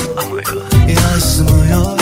yazmıyorsun 0.89 2.00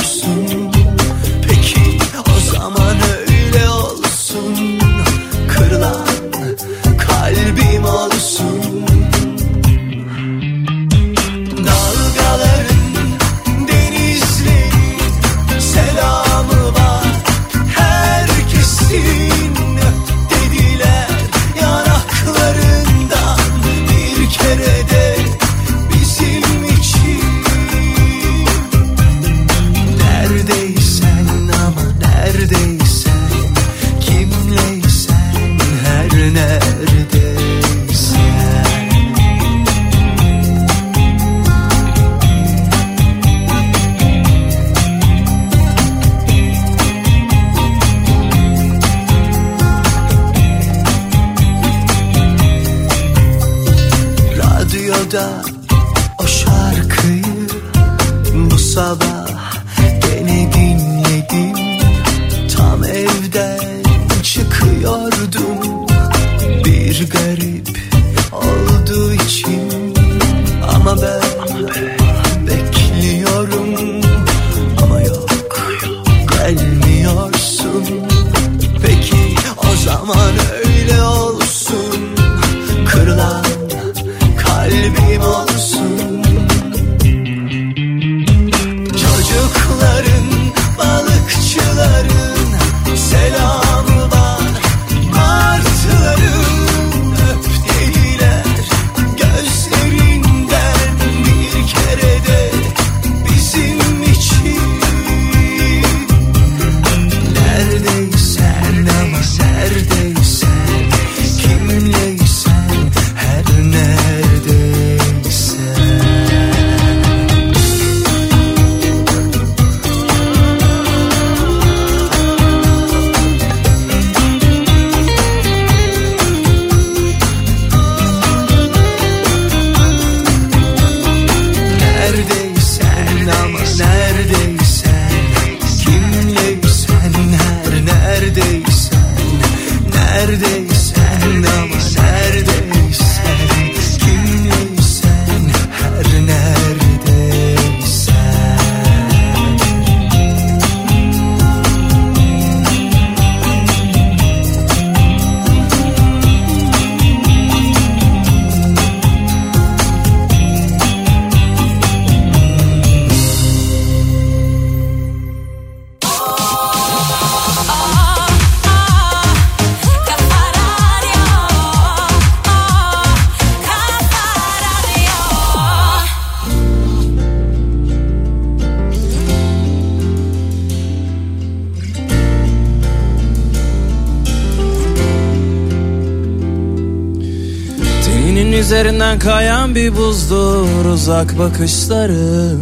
üzerinden 188.36 189.18
kayan 189.18 189.74
bir 189.74 189.96
buzdur 189.96 190.84
uzak 190.84 191.38
bakışların 191.38 192.59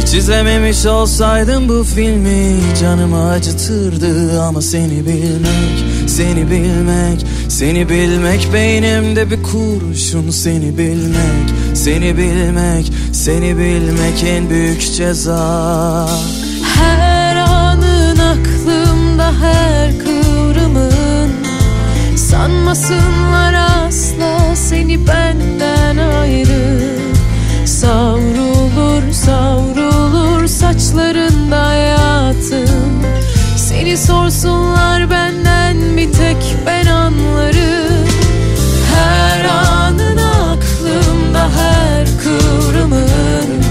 Hiç 0.00 0.14
izlememiş 0.14 0.86
olsaydım 0.86 1.68
bu 1.68 1.84
filmi 1.84 2.60
canımı 2.80 3.30
acıtırdı. 3.30 4.42
Ama 4.42 4.62
seni 4.62 5.06
bilmek, 5.06 5.84
seni 6.06 6.50
bilmek, 6.50 7.26
seni 7.48 7.88
bilmek 7.88 8.48
Beynimde 8.52 9.30
bir 9.30 9.42
kurşun. 9.42 10.30
Seni 10.30 10.78
bilmek, 10.78 11.48
seni 11.74 12.16
bilmek, 12.16 12.92
seni 13.12 13.58
bilmek 13.58 14.24
en 14.24 14.50
büyük 14.50 14.94
ceza. 14.96 16.08
Her 16.76 17.36
anın 17.36 18.18
aklımda 18.18 19.32
her 19.40 19.98
kıvrımın. 19.98 21.30
Sanmasınlar 22.16 23.55
seni 24.56 25.06
benden 25.06 25.96
ayrı. 25.96 26.96
Savrulur 27.66 29.12
savrulur 29.12 30.46
saçlarında 30.46 31.66
hayatım. 31.66 33.02
Seni 33.56 33.96
sorsunlar 33.96 35.10
benden 35.10 35.96
bir 35.96 36.12
tek 36.12 36.56
ben 36.66 36.86
anlarım. 36.86 38.06
Her 38.94 39.44
anın 39.44 40.16
aklımda 40.16 41.48
her 41.56 42.06
kıvrımın 42.22 43.62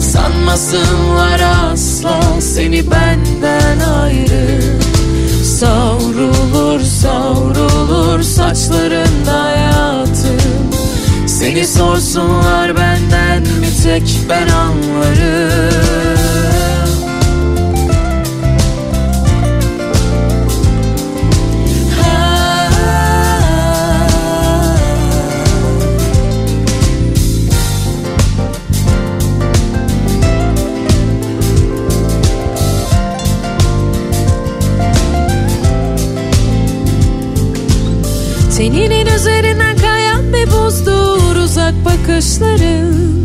Sanmasınlar 0.00 1.40
asla 1.72 2.20
seni 2.40 2.90
benden 2.90 3.78
ayrı. 4.02 4.76
Savrulur 5.44 6.80
savrulur 6.80 8.22
saçlarında 8.22 9.42
hayatım 9.44 10.15
Seni 11.26 11.66
sorsunlar 11.66 12.76
benden 12.76 13.44
bir 13.44 13.82
tek 13.82 14.20
ben 14.28 14.48
anlarım 14.48 15.76
bakışların 42.08 43.24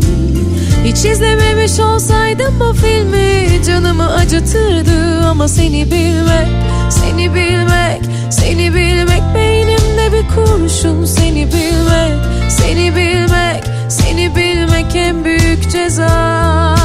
Hiç 0.84 1.04
izlememiş 1.04 1.80
olsaydım 1.80 2.60
bu 2.60 2.72
filmi 2.72 3.64
canımı 3.66 4.14
acıtırdı. 4.14 5.26
Ama 5.26 5.48
seni 5.48 5.84
bilmek, 5.86 6.48
seni 6.90 7.34
bilmek, 7.34 8.02
seni 8.30 8.74
bilmek 8.74 9.22
Beynimde 9.34 10.12
bir 10.12 10.28
kurşun. 10.34 11.04
Seni 11.04 11.46
bilmek, 11.46 12.50
seni 12.50 12.96
bilmek, 12.96 13.64
seni 13.88 14.36
bilmek 14.36 14.96
en 14.96 15.24
büyük 15.24 15.70
ceza. 15.72 16.76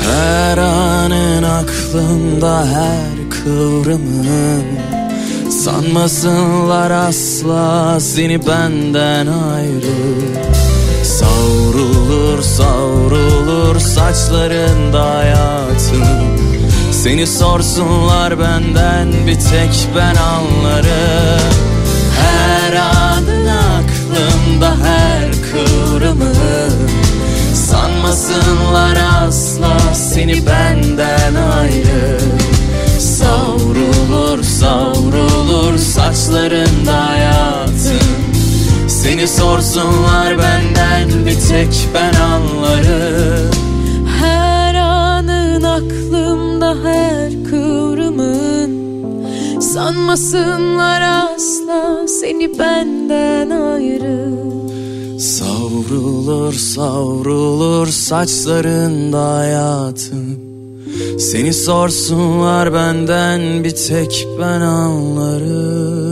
Her 0.00 0.58
anın 0.58 1.42
aklımda 1.42 2.66
her 2.66 3.30
kıvrımın 3.30 4.95
Sanmasınlar 5.66 6.90
asla 6.90 8.00
seni 8.00 8.46
benden 8.46 9.26
ayrı. 9.26 10.44
Savrulur 11.04 12.42
savrulur 12.42 13.80
saçlarında 13.80 15.14
hayatım 15.14 16.38
Seni 16.92 17.26
sorsunlar 17.26 18.40
benden 18.40 19.12
bir 19.26 19.34
tek 19.34 19.88
ben 19.96 20.14
anlarım. 20.14 21.52
Her 22.20 22.72
anın 22.76 23.46
aklımda 23.46 24.70
her 24.84 25.30
kıvrımın 25.50 26.88
Sanmasınlar 27.54 28.98
asla 29.26 29.94
seni 29.94 30.46
benden 30.46 31.34
ayrı 31.34 32.35
Savrulur 33.66 34.42
savrulur 34.42 35.78
saçlarında 35.78 37.08
hayatım 37.08 38.08
Seni 38.88 39.28
sorsunlar 39.28 40.38
benden 40.38 41.26
bir 41.26 41.40
tek 41.48 41.88
ben 41.94 42.20
anlarım. 42.20 43.50
Her 44.20 44.74
anın 44.74 45.62
aklımda 45.62 46.74
her 46.84 47.44
kıvrımın. 47.50 48.70
Sanmasınlar 49.60 51.00
asla 51.00 52.08
seni 52.08 52.58
benden 52.58 53.50
ayrı. 53.50 54.30
Savrulur 55.20 56.52
savrulur 56.52 57.86
saçlarında 57.86 59.34
hayatım 59.34 60.25
Seni 61.18 61.54
sorsunlar 61.54 62.74
benden 62.74 63.64
bir 63.64 63.70
tek 63.70 64.28
ben 64.40 64.60
anlarım 64.60 66.05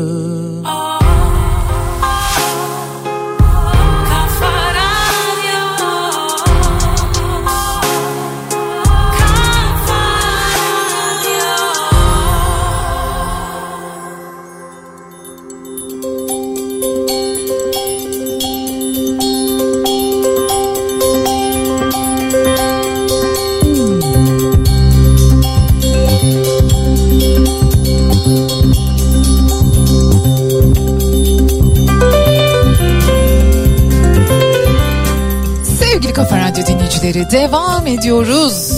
Dinleyicileri 37.05 37.31
devam 37.31 37.86
ediyoruz. 37.86 38.72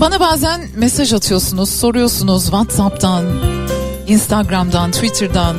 Bana 0.00 0.20
bazen 0.20 0.60
mesaj 0.76 1.12
atıyorsunuz, 1.12 1.70
soruyorsunuz 1.70 2.42
WhatsApp'tan, 2.44 3.24
Instagram'dan, 4.06 4.90
Twitter'dan. 4.90 5.56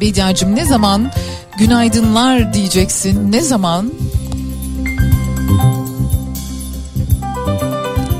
Bediacım 0.00 0.56
ne 0.56 0.64
zaman 0.64 1.12
günaydınlar 1.58 2.52
diyeceksin, 2.52 3.32
ne 3.32 3.40
zaman 3.40 3.92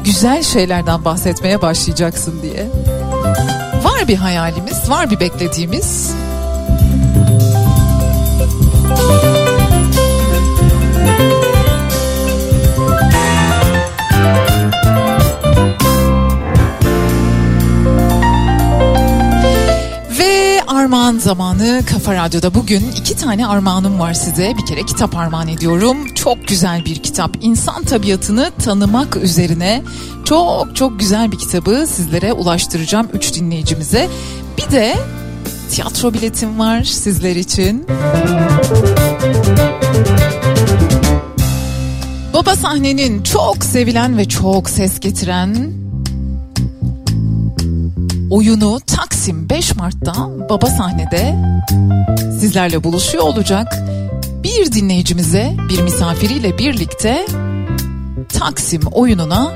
güzel 0.04 0.42
şeylerden 0.42 1.04
bahsetmeye 1.04 1.62
başlayacaksın 1.62 2.42
diye. 2.42 2.66
Var 3.84 4.08
bir 4.08 4.16
hayalimiz, 4.16 4.90
var 4.90 5.10
bir 5.10 5.20
beklediğimiz. 5.20 6.14
Armağan 20.88 21.18
zamanı 21.18 21.82
Kafa 21.86 22.14
Radyo'da 22.14 22.54
bugün 22.54 22.90
iki 22.96 23.16
tane 23.16 23.46
armağanım 23.46 23.98
var 24.00 24.14
size. 24.14 24.54
Bir 24.58 24.66
kere 24.66 24.82
kitap 24.86 25.16
armağan 25.16 25.48
ediyorum. 25.48 26.14
Çok 26.14 26.48
güzel 26.48 26.84
bir 26.84 26.96
kitap. 26.96 27.36
İnsan 27.40 27.84
tabiatını 27.84 28.50
tanımak 28.64 29.16
üzerine 29.16 29.82
çok 30.24 30.76
çok 30.76 31.00
güzel 31.00 31.32
bir 31.32 31.38
kitabı 31.38 31.86
sizlere 31.88 32.32
ulaştıracağım 32.32 33.08
üç 33.12 33.34
dinleyicimize. 33.34 34.08
Bir 34.58 34.72
de 34.72 34.94
tiyatro 35.70 36.14
biletim 36.14 36.58
var 36.58 36.82
sizler 36.82 37.36
için. 37.36 37.86
Baba 42.34 42.56
sahnenin 42.56 43.22
çok 43.22 43.64
sevilen 43.64 44.18
ve 44.18 44.28
çok 44.28 44.70
ses 44.70 45.00
getiren 45.00 45.77
oyunu 48.30 48.80
Taksim 48.80 49.50
5 49.50 49.76
Mart'ta 49.76 50.14
Baba 50.50 50.66
sahnede 50.66 51.36
sizlerle 52.40 52.84
buluşuyor 52.84 53.24
olacak. 53.24 53.78
Bir 54.42 54.72
dinleyicimize 54.72 55.56
bir 55.68 55.82
misafiriyle 55.82 56.58
birlikte 56.58 57.26
Taksim 58.28 58.82
oyununa 58.92 59.52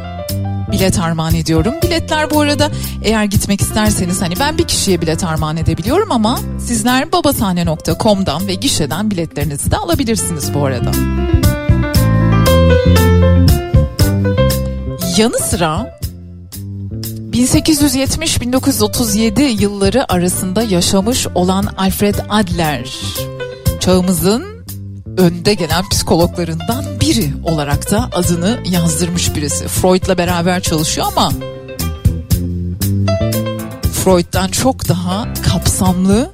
bilet 0.73 0.99
armağan 0.99 1.35
ediyorum. 1.35 1.75
Biletler 1.83 2.31
bu 2.31 2.41
arada 2.41 2.71
eğer 3.03 3.25
gitmek 3.25 3.61
isterseniz 3.61 4.23
hani 4.23 4.35
ben 4.41 4.59
bir 4.59 4.65
kişiye 4.65 5.01
bilet 5.01 5.25
armağan 5.25 5.57
edebiliyorum 5.57 6.13
ama 6.13 6.39
sizler 6.59 7.13
babasahne.com'dan 7.13 8.47
ve 8.47 8.55
gişeden 8.55 9.11
biletlerinizi 9.11 9.71
de 9.71 9.77
alabilirsiniz 9.77 10.55
bu 10.55 10.67
arada. 10.67 10.91
Yanı 15.17 15.39
sıra 15.39 16.02
1870-1937 17.33 19.43
yılları 19.43 20.13
arasında 20.13 20.63
yaşamış 20.63 21.27
olan 21.35 21.67
Alfred 21.77 22.15
Adler 22.29 22.97
çağımızın 23.81 24.45
önde 25.19 25.55
gelen 25.55 25.89
psikologlarından 25.89 26.85
biri 27.01 27.33
olarak 27.45 27.91
da 27.91 28.11
adını 28.13 28.59
yazdırmış 28.71 29.35
birisi. 29.35 29.69
Freud'la 29.69 30.19
beraber 30.19 30.61
çalışıyor 30.61 31.07
ama 31.17 31.33
Freud'dan 34.05 34.49
çok 34.49 34.89
daha 34.89 35.35
kapsamlı 35.35 36.31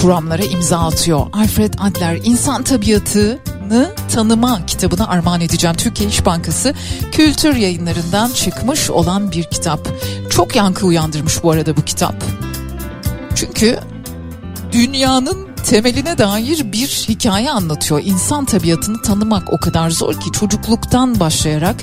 kuramlara 0.00 0.44
imza 0.44 0.78
atıyor. 0.78 1.26
Alfred 1.32 1.74
Adler 1.78 2.18
insan 2.24 2.62
tabiatını 2.62 3.90
tanıma 4.12 4.66
kitabını 4.66 5.08
armağan 5.08 5.40
edeceğim. 5.40 5.76
Türkiye 5.76 6.08
İş 6.08 6.26
Bankası 6.26 6.74
Kültür 7.12 7.56
Yayınlarından 7.56 8.30
çıkmış 8.30 8.90
olan 8.90 9.32
bir 9.32 9.44
kitap. 9.44 9.88
Çok 10.30 10.56
yankı 10.56 10.86
uyandırmış 10.86 11.42
bu 11.42 11.50
arada 11.50 11.76
bu 11.76 11.82
kitap. 11.82 12.14
Çünkü 13.34 13.78
dünyanın 14.72 15.48
temeline 15.64 16.18
dair 16.18 16.72
bir 16.72 16.88
hikaye 17.08 17.50
anlatıyor. 17.50 18.00
İnsan 18.04 18.44
tabiatını 18.44 19.02
tanımak 19.02 19.52
o 19.52 19.58
kadar 19.58 19.90
zor 19.90 20.14
ki 20.14 20.32
çocukluktan 20.32 21.20
başlayarak 21.20 21.76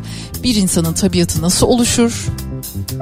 bir 0.43 0.55
insanın 0.55 0.93
tabiatı 0.93 1.41
nasıl 1.41 1.67
oluşur? 1.67 2.27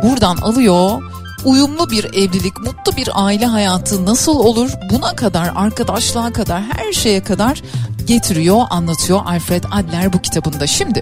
Buradan 0.03 0.37
alıyor 0.37 1.01
uyumlu 1.45 1.89
bir 1.89 2.03
evlilik, 2.03 2.59
mutlu 2.59 2.97
bir 2.97 3.09
aile 3.13 3.45
hayatı 3.45 4.05
nasıl 4.05 4.35
olur? 4.39 4.69
Buna 4.91 5.15
kadar, 5.15 5.51
arkadaşlığa 5.55 6.33
kadar, 6.33 6.63
her 6.63 6.93
şeye 6.93 7.23
kadar 7.23 7.61
getiriyor, 8.07 8.61
anlatıyor 8.69 9.19
Alfred 9.25 9.63
Adler 9.71 10.13
bu 10.13 10.21
kitabında. 10.21 10.67
Şimdi 10.67 11.01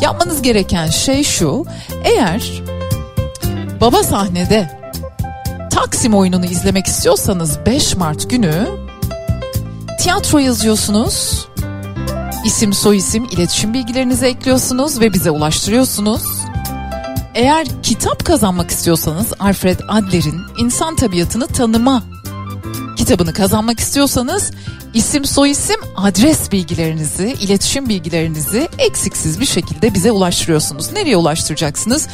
yapmanız 0.00 0.42
gereken 0.42 0.86
şey 0.86 1.24
şu. 1.24 1.64
Eğer 2.04 2.62
baba 3.80 4.02
sahnede 4.02 4.78
Taksim 5.70 6.14
oyununu 6.14 6.46
izlemek 6.46 6.86
istiyorsanız 6.86 7.58
5 7.66 7.96
Mart 7.96 8.30
günü 8.30 8.68
tiyatro 10.00 10.38
yazıyorsunuz. 10.38 11.48
İsim, 12.44 12.72
soyisim, 12.72 13.24
iletişim 13.24 13.74
bilgilerinizi 13.74 14.26
ekliyorsunuz 14.26 15.00
ve 15.00 15.12
bize 15.12 15.30
ulaştırıyorsunuz. 15.30 16.22
Eğer 17.34 17.66
kitap 17.82 18.24
kazanmak 18.24 18.70
istiyorsanız 18.70 19.32
Alfred 19.38 19.80
Adler'in 19.88 20.40
İnsan 20.58 20.96
Tabiatını 20.96 21.46
Tanıma 21.46 22.02
kitabını 22.96 23.32
kazanmak 23.32 23.80
istiyorsanız 23.80 24.50
isim 24.94 25.24
soyisim 25.24 25.76
adres 25.96 26.52
bilgilerinizi, 26.52 27.36
iletişim 27.40 27.88
bilgilerinizi 27.88 28.68
eksiksiz 28.78 29.40
bir 29.40 29.46
şekilde 29.46 29.94
bize 29.94 30.10
ulaştırıyorsunuz. 30.12 30.92
Nereye 30.92 31.16
ulaştıracaksınız? 31.16 32.08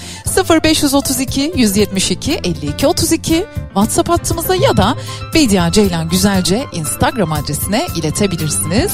0532 0.50 1.52
172 1.56 2.32
52 2.32 2.86
32 2.86 3.44
WhatsApp 3.64 4.08
hattımıza 4.08 4.54
ya 4.56 4.76
da 4.76 4.96
Bedia 5.34 5.72
Ceylan 5.72 6.08
Güzelce 6.08 6.64
Instagram 6.72 7.32
adresine 7.32 7.86
iletebilirsiniz. 7.96 8.92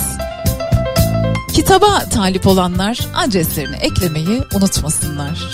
Kitaba 1.53 1.99
talip 1.99 2.47
olanlar 2.47 2.99
adreslerini 3.15 3.77
eklemeyi 3.77 4.43
unutmasınlar. 4.55 5.51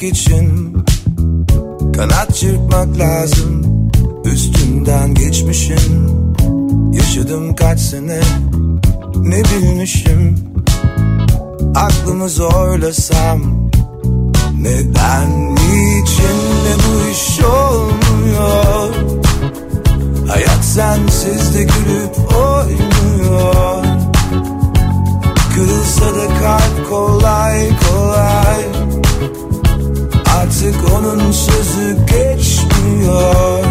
Uçmak 0.00 0.02
için 0.02 0.76
Kanat 1.96 2.34
çırpmak 2.34 2.98
lazım. 2.98 3.90
Üstünden 4.24 5.14
geçmişim 5.14 6.08
Yaşadım 6.92 7.56
kaç 7.56 7.80
sene 7.80 8.20
ne 9.16 9.42
bilmişim? 9.44 10.38
Aklımı 11.74 12.28
zorlasam 12.28 13.40
Neden 14.60 15.56
içinde 16.02 16.74
bu 16.76 17.10
iş 17.10 17.44
olmuyor? 17.44 18.94
Hayat 20.28 20.64
sensiz 20.64 21.54
de 21.54 21.62
gülüp 21.62 22.34
oynuyor. 22.34 23.84
Kırılsa 25.54 26.06
da 26.06 26.28
kalp 26.40 26.90
kolay 26.90 27.68
kolay 27.68 28.79
Artık 30.60 30.92
onun 30.94 31.32
sözü 31.32 31.96
geçmiyor 32.06 33.69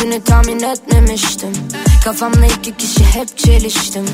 Böylesini 0.00 0.24
tahmin 0.24 0.60
etmemiştim. 0.60 1.52
Kafamla 2.04 2.46
iki 2.46 2.76
kişi 2.76 3.04
hep 3.04 3.38
çeliştim. 3.38 4.04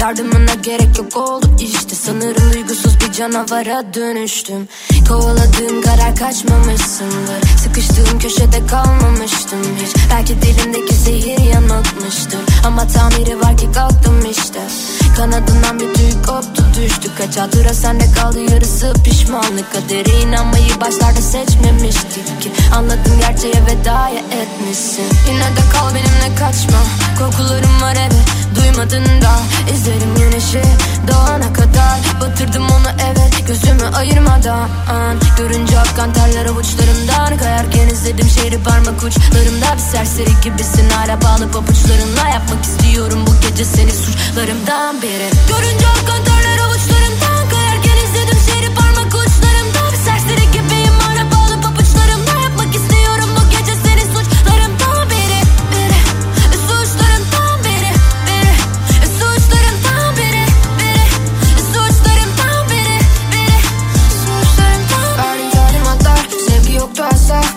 Yardımına 0.00 0.54
gerek 0.54 0.98
yok 0.98 1.16
oldu 1.16 1.46
işte. 1.60 1.94
Sanırım 1.94 2.52
duygusuz 2.52 3.00
bir 3.00 3.12
canavara 3.12 3.94
dönüştüm. 3.94 4.68
Kovaladığım 5.08 5.82
karar 5.82 6.16
kaçmamışsındır. 6.16 7.58
Sıkıştığım 7.62 8.18
köşede 8.18 8.66
kalmamıştım 8.66 9.58
hiç. 9.84 9.96
Belki 10.10 10.42
dilimdeki 10.42 10.94
zehir 10.94 11.38
yanıltmıştır. 11.38 12.40
Ama 12.66 12.86
tamiri 12.86 13.40
var 13.40 13.56
ki 13.56 13.72
kalktım 13.74 14.30
işte. 14.30 14.60
Kanadından 15.16 15.80
bir 15.80 15.94
tüy 15.94 16.12
koptu 16.26 16.65
düştü 16.76 17.10
Kaç 17.18 17.36
hatıra 17.36 17.74
sende 17.74 18.12
kaldı 18.12 18.40
yarısı 18.40 18.92
pişmanlık. 19.04 19.72
Kadere 19.72 20.20
inanmayı 20.22 20.80
başlarda 20.80 21.20
seçmemiştik 21.20 22.42
ki. 22.42 22.52
Anladım 22.74 23.20
gerçeğe 23.20 23.62
veda 23.66 24.08
etmişsin. 24.08 25.04
Yine 25.28 25.56
de 25.56 25.70
kal 25.72 25.94
benimle 25.94 26.34
kaçma 26.38 26.78
Korkularım 27.18 27.82
var 27.82 27.96
evet 28.00 28.45
duymadın 28.56 29.22
da 29.22 29.32
İzlerim 29.74 30.14
güneşi 30.16 30.62
doğana 31.08 31.52
kadar 31.52 31.98
Batırdım 32.20 32.64
onu 32.64 32.90
evet 33.10 33.46
gözümü 33.46 33.86
ayırmadan 33.96 34.68
Görünce 35.38 35.78
akan 35.78 36.12
terler 36.12 36.46
avuçlarımdan 36.46 37.38
Kayarken 37.38 37.88
izledim 37.88 38.28
şehri 38.28 38.62
parmak 38.62 39.02
uçlarımda 39.02 39.74
Bir 39.74 39.78
serseri 39.78 40.40
gibisin 40.44 40.90
hala 40.90 41.22
bağlı 41.22 41.52
pabuçlarınla 41.52 42.28
Yapmak 42.28 42.64
istiyorum 42.64 43.24
bu 43.26 43.48
gece 43.48 43.64
seni 43.64 43.92
suçlarımdan 43.92 45.02
biri 45.02 45.30
Görünce 45.48 45.86
akan 45.88 46.24
terler 46.24 46.58
avuçlarımdan 46.58 46.95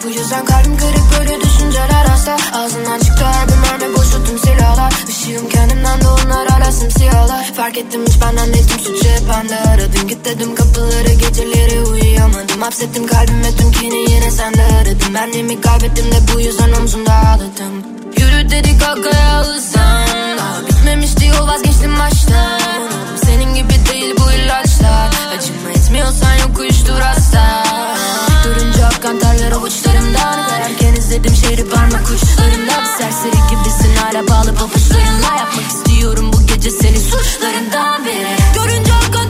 Bu 0.03 0.09
yüzden 0.09 0.45
kalbim 0.45 0.77
kırık 0.77 1.19
böyle 1.19 1.41
düşünceler 1.41 2.05
hasta 2.05 2.38
Ağzından 2.53 2.99
çıktı 2.99 3.26
her 3.26 3.47
bir 3.47 3.55
mermi 3.55 3.97
boşalttım 3.97 4.39
silahlar. 4.39 4.93
Işığım 5.09 5.49
kendimden 5.49 6.01
de 6.01 6.07
onlar 6.07 6.47
hala 6.47 6.71
simsiyahlar 6.71 7.53
Fark 7.53 7.77
ettim 7.77 8.01
hiç 8.07 8.21
benden 8.21 8.51
netim 8.51 8.80
suç 8.80 9.05
hep 9.05 9.30
bende. 9.30 9.55
Aradım 9.59 10.07
git 10.07 10.26
dedim 10.26 10.55
kapıları 10.55 11.13
geceleri 11.13 11.81
uyuyamadım. 11.81 12.61
Hapsettim 12.61 13.07
kalbime 13.07 13.55
tüm 13.57 13.71
kini 13.71 14.11
yine 14.11 14.31
sende 14.31 14.63
aradım. 14.63 15.13
Benliğimi 15.13 15.61
kaybettim 15.61 16.11
de 16.11 16.17
bu 16.34 16.39
yüzden 16.39 16.71
omzumda 16.71 17.13
ağladım. 17.13 17.84
Yürü 18.17 18.49
dedi 18.49 18.77
kalk 18.80 19.05
ayağa 19.05 19.45
Daha 20.38 20.67
bitmemiş 20.67 21.11
vazgeçtim 21.47 21.99
baştan. 21.99 22.59
Senin 23.26 23.55
gibi 23.55 23.73
değil 23.91 24.15
bu 24.19 24.31
ilaçlar. 24.31 25.07
Acıma 25.38 25.69
etmiyorsan 25.76 26.35
yok 26.35 26.59
uyuştur 26.59 26.99
hasta 26.99 27.63
Durunca 28.44 28.86
akkan 28.86 29.20
terler 29.20 29.52
avuçlarımdan 29.52 30.48
Kayarken 30.48 30.94
izledim 30.94 31.36
şehri 31.36 31.70
parmak 31.70 32.03
uçlarımda 32.03 32.82
Bir 32.82 33.03
serseri 33.03 33.40
gibisin 33.49 33.95
hala 33.95 34.28
bağlı 34.28 34.56
pabuçlarınla 34.56 35.36
Yapmak 35.40 35.68
istiyorum 35.68 36.32
bu 36.34 36.48
gece 36.48 36.72
seni 36.72 36.99
suçlarından 36.99 38.06
biri. 38.06 38.36
Görünce 38.56 38.94
akkan 38.94 39.30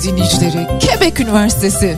Radyo 0.00 0.12
dinleyicileri, 0.12 0.66
Quebec 0.80 1.20
Üniversitesi. 1.20 1.96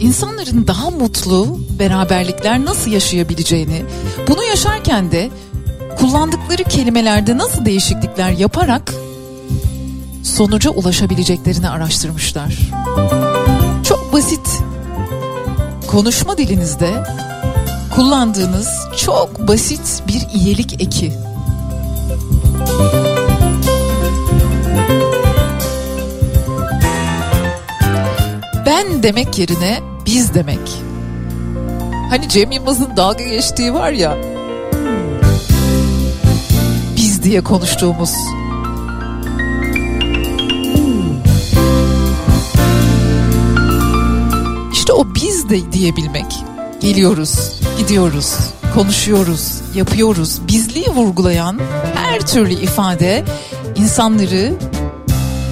İnsanların 0.00 0.66
daha 0.66 0.90
mutlu 0.90 1.60
beraberlikler 1.78 2.64
nasıl 2.64 2.90
yaşayabileceğini, 2.90 3.84
bunu 4.28 4.44
yaşarken 4.44 5.12
de 5.12 5.30
kullandıkları 5.98 6.64
kelimelerde 6.64 7.38
nasıl 7.38 7.64
değişiklikler 7.64 8.30
yaparak 8.30 8.94
sonuca 10.22 10.70
ulaşabileceklerini 10.70 11.68
araştırmışlar. 11.68 12.58
Çok 13.84 14.12
basit 14.12 14.62
konuşma 15.86 16.38
dilinizde 16.38 17.04
kullandığınız 17.94 18.68
çok 18.96 19.48
basit 19.48 20.02
bir 20.08 20.40
iyilik 20.40 20.82
eki. 20.82 21.12
Ben 28.72 29.02
demek 29.02 29.38
yerine 29.38 29.80
biz 30.06 30.34
demek. 30.34 30.82
Hani 32.10 32.28
Cem 32.28 32.52
Yılmaz'ın 32.52 32.96
dalga 32.96 33.24
geçtiği 33.24 33.74
var 33.74 33.92
ya. 33.92 34.16
Biz 36.96 37.22
diye 37.22 37.40
konuştuğumuz. 37.40 38.10
İşte 44.72 44.92
o 44.92 45.14
biz 45.14 45.48
de 45.50 45.72
diyebilmek. 45.72 46.26
Geliyoruz, 46.80 47.60
gidiyoruz, 47.78 48.36
konuşuyoruz, 48.74 49.60
yapıyoruz. 49.74 50.48
Bizliği 50.48 50.88
vurgulayan 50.88 51.60
her 51.94 52.26
türlü 52.26 52.52
ifade 52.52 53.24
insanları 53.76 54.52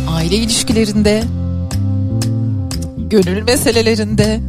aile 0.08 0.36
ilişkilerinde, 0.36 1.24
gönül 3.10 3.42
meselelerinde, 3.42 4.40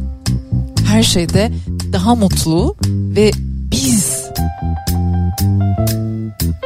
her 0.86 1.02
şeyde 1.02 1.52
daha 1.92 2.14
mutlu 2.14 2.76
ve 2.88 3.30
biz 3.70 4.22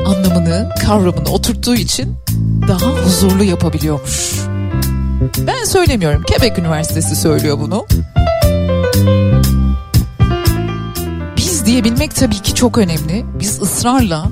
anlamını, 0.06 0.68
kavramını 0.86 1.28
oturttuğu 1.28 1.74
için 1.74 2.14
daha 2.68 3.04
huzurlu 3.04 3.44
yapabiliyormuş. 3.44 4.32
Ben 5.46 5.64
söylemiyorum. 5.64 6.22
Quebec 6.22 6.58
Üniversitesi 6.58 7.16
söylüyor 7.16 7.58
bunu. 7.60 7.86
Biz 11.36 11.66
diyebilmek 11.66 12.14
tabii 12.14 12.42
ki 12.42 12.54
çok 12.54 12.78
önemli. 12.78 13.24
Biz 13.40 13.62
ısrarla 13.62 14.26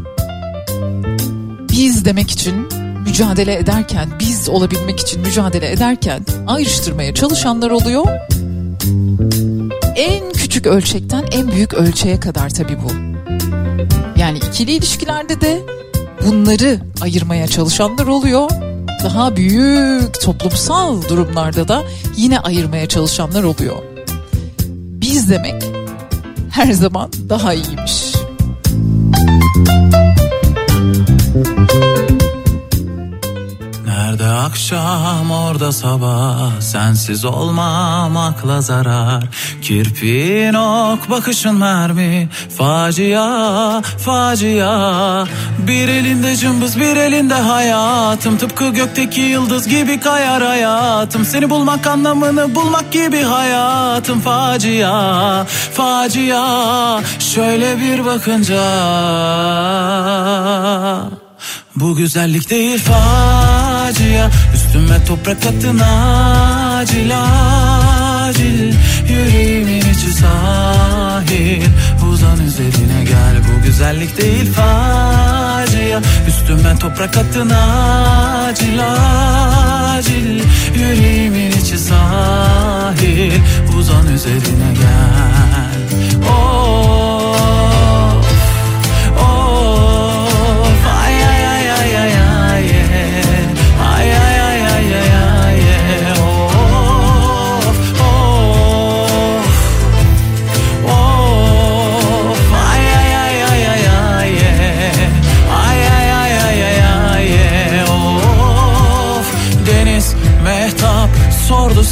biz 1.70 2.04
demek 2.04 2.30
için 2.30 2.68
mücadele 3.14 3.58
ederken, 3.58 4.08
biz 4.20 4.48
olabilmek 4.48 5.00
için 5.00 5.20
mücadele 5.20 5.72
ederken 5.72 6.22
ayrıştırmaya 6.46 7.14
çalışanlar 7.14 7.70
oluyor. 7.70 8.04
En 9.96 10.32
küçük 10.32 10.66
ölçekten 10.66 11.24
en 11.32 11.50
büyük 11.50 11.74
ölçeğe 11.74 12.20
kadar 12.20 12.50
tabii 12.50 12.76
bu. 12.82 12.90
Yani 14.20 14.38
ikili 14.38 14.72
ilişkilerde 14.72 15.40
de 15.40 15.62
bunları 16.26 16.80
ayırmaya 17.00 17.48
çalışanlar 17.48 18.06
oluyor. 18.06 18.50
Daha 19.04 19.36
büyük 19.36 20.20
toplumsal 20.20 21.02
durumlarda 21.08 21.68
da 21.68 21.82
yine 22.16 22.40
ayırmaya 22.40 22.88
çalışanlar 22.88 23.42
oluyor. 23.42 23.76
Biz 24.68 25.30
demek 25.30 25.62
her 26.50 26.72
zaman 26.72 27.10
daha 27.28 27.54
iyiymiş. 27.54 28.13
Akşam 34.74 35.30
orada 35.30 35.72
sabah. 35.72 36.60
Sensiz 36.60 37.24
olmam 37.24 38.16
akla 38.16 38.60
zarar. 38.60 39.24
Kirpiğin 39.62 40.54
ok 40.54 41.10
bakışın 41.10 41.54
mermi. 41.54 42.28
Facia 42.58 43.82
facia. 43.82 45.24
Bir 45.58 45.88
elinde 45.88 46.36
cımbız 46.36 46.80
bir 46.80 46.96
elinde 46.96 47.34
hayatım. 47.34 48.38
Tıpkı 48.38 48.68
gökteki 48.68 49.20
yıldız 49.20 49.68
gibi 49.68 50.00
kayar 50.00 50.42
hayatım. 50.42 51.24
Seni 51.24 51.50
bulmak 51.50 51.86
anlamını 51.86 52.54
bulmak 52.54 52.92
gibi 52.92 53.22
hayatım. 53.22 54.20
Facia 54.20 55.44
facia. 55.74 57.00
Şöyle 57.18 57.80
bir 57.80 58.04
bakınca. 58.04 58.64
Bu 61.76 61.96
güzellik 61.96 62.50
değil 62.50 62.78
facia 63.84 64.30
Üstüme 64.54 65.04
toprak 65.04 65.46
atın 65.46 65.78
acil 65.78 67.12
acil. 68.24 68.74
Yüreğimin 69.08 69.80
içi 69.80 70.12
sahil 70.12 71.62
Uzan 72.12 72.40
üzerine 72.46 73.04
gel. 73.04 73.36
Bu 73.48 73.62
güzellik 73.62 74.18
değil 74.18 74.52
facia 74.52 76.00
Üstüme 76.28 76.78
toprak 76.78 77.16
atın 77.16 77.50
acil 77.50 78.80
acil. 79.94 80.42
Yüreğimin 80.76 81.50
içi 81.50 81.78
sahil 81.78 83.32
Uzan 83.78 84.06
üzerine 84.06 84.72
gel 84.74 85.43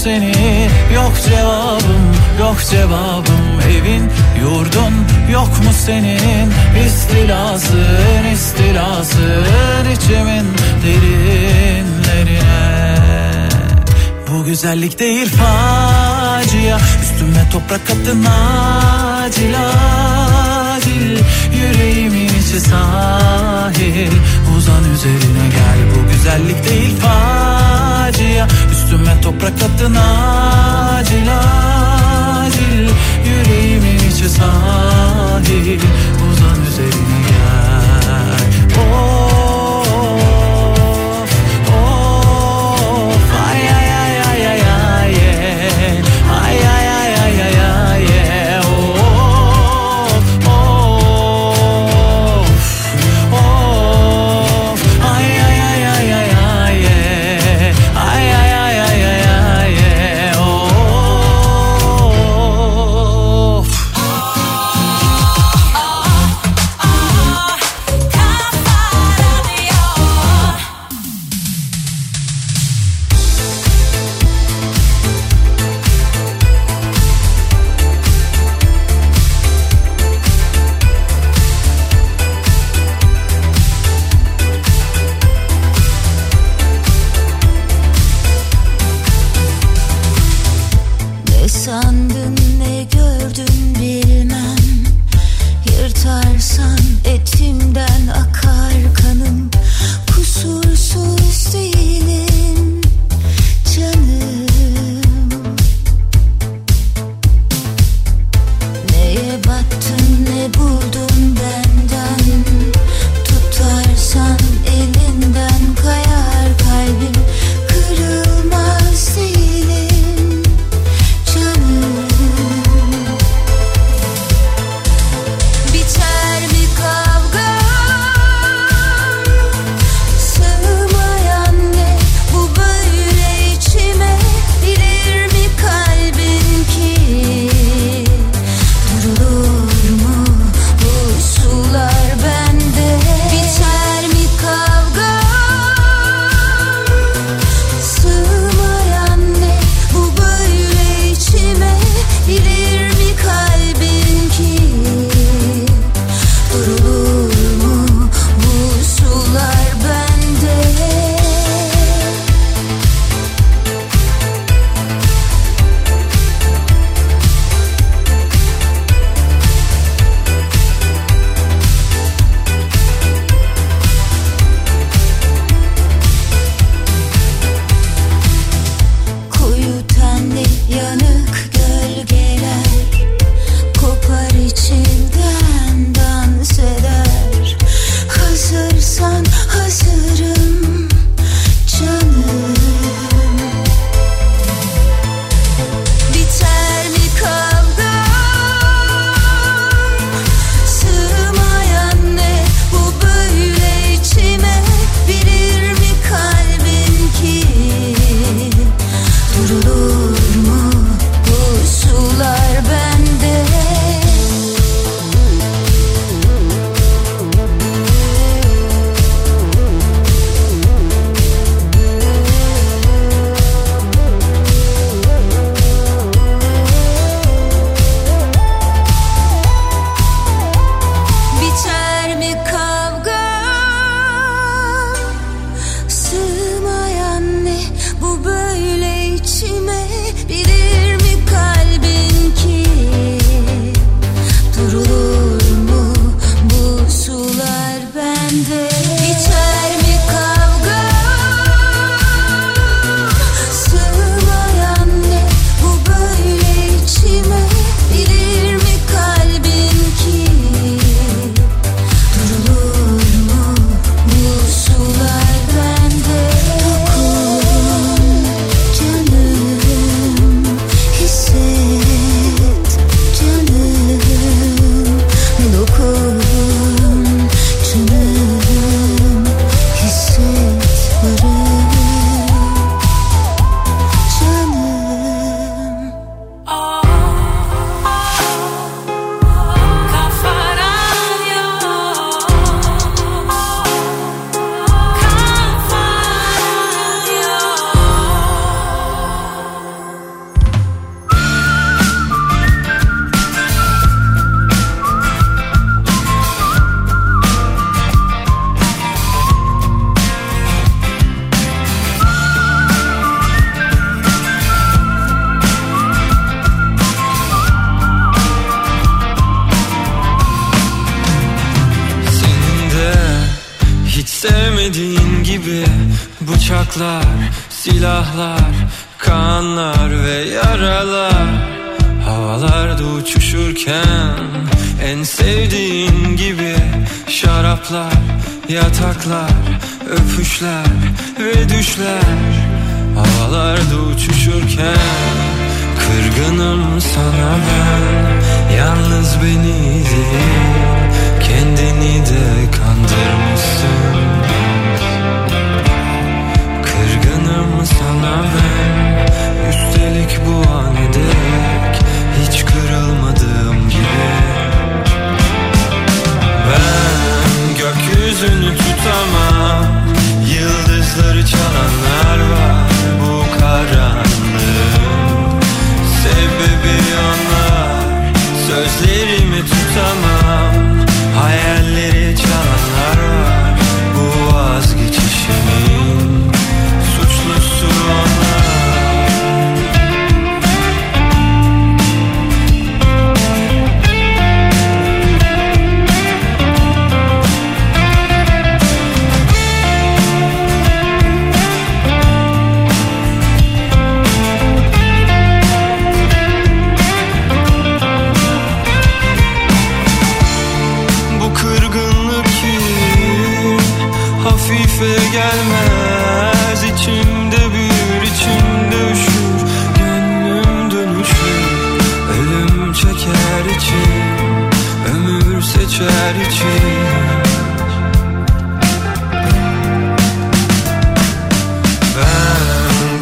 seni. 0.04 0.32
Yok 0.94 1.12
cevabım 1.28 2.04
yok 2.40 2.56
cevabım. 2.70 3.44
Evin 3.76 4.10
yurdun 4.40 4.94
yok 5.32 5.48
mu 5.48 5.72
senin? 5.86 6.52
İstilasın 6.86 8.24
istilasın 8.34 9.90
içimin 9.94 10.46
derinlerine. 10.84 12.48
Bu 14.28 14.44
güzellik 14.44 14.98
değil 14.98 15.28
facia. 15.28 16.78
Üstüme 17.02 17.50
toprak 17.52 17.90
attın 17.90 18.24
acil 18.24 19.54
acil. 20.74 21.18
Yüreğimin 21.54 22.28
içi 22.28 22.60
sahil. 22.60 24.12
Uzan 24.56 24.84
üzerine 24.94 25.46
gel. 25.56 25.78
Bu 25.94 26.00
güzellik 26.12 26.68
değil 26.68 26.96
facia 27.00 27.21
Üstüme 28.92 29.20
toprak 29.20 29.52
attın 29.52 29.94
acil 29.94 31.28
acil. 32.44 32.88
Yüreğimin 33.26 33.98
içi 34.10 34.28
sahil 34.28 35.80
Uzan 36.30 36.66
üzerine 36.68 37.11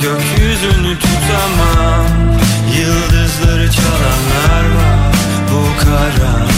gökyüzünü 0.02 0.98
tutamam. 0.98 2.06
Yıldızları 2.78 3.70
çalanlar 3.70 4.64
var. 4.76 5.14
Bu 5.50 5.84
karanlığın 5.84 6.49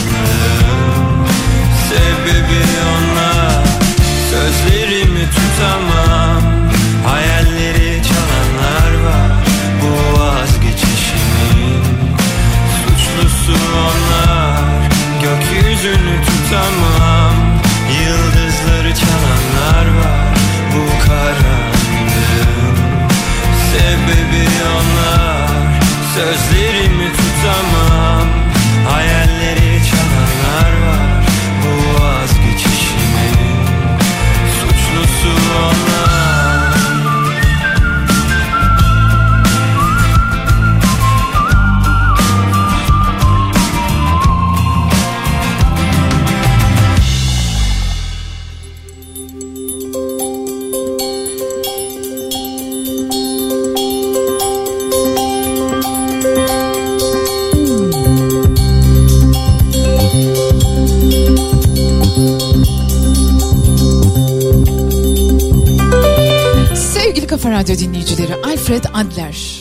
Radyo 67.63 67.79
dinleyicileri 67.79 68.35
Alfred 68.35 68.85
Adler 68.95 69.59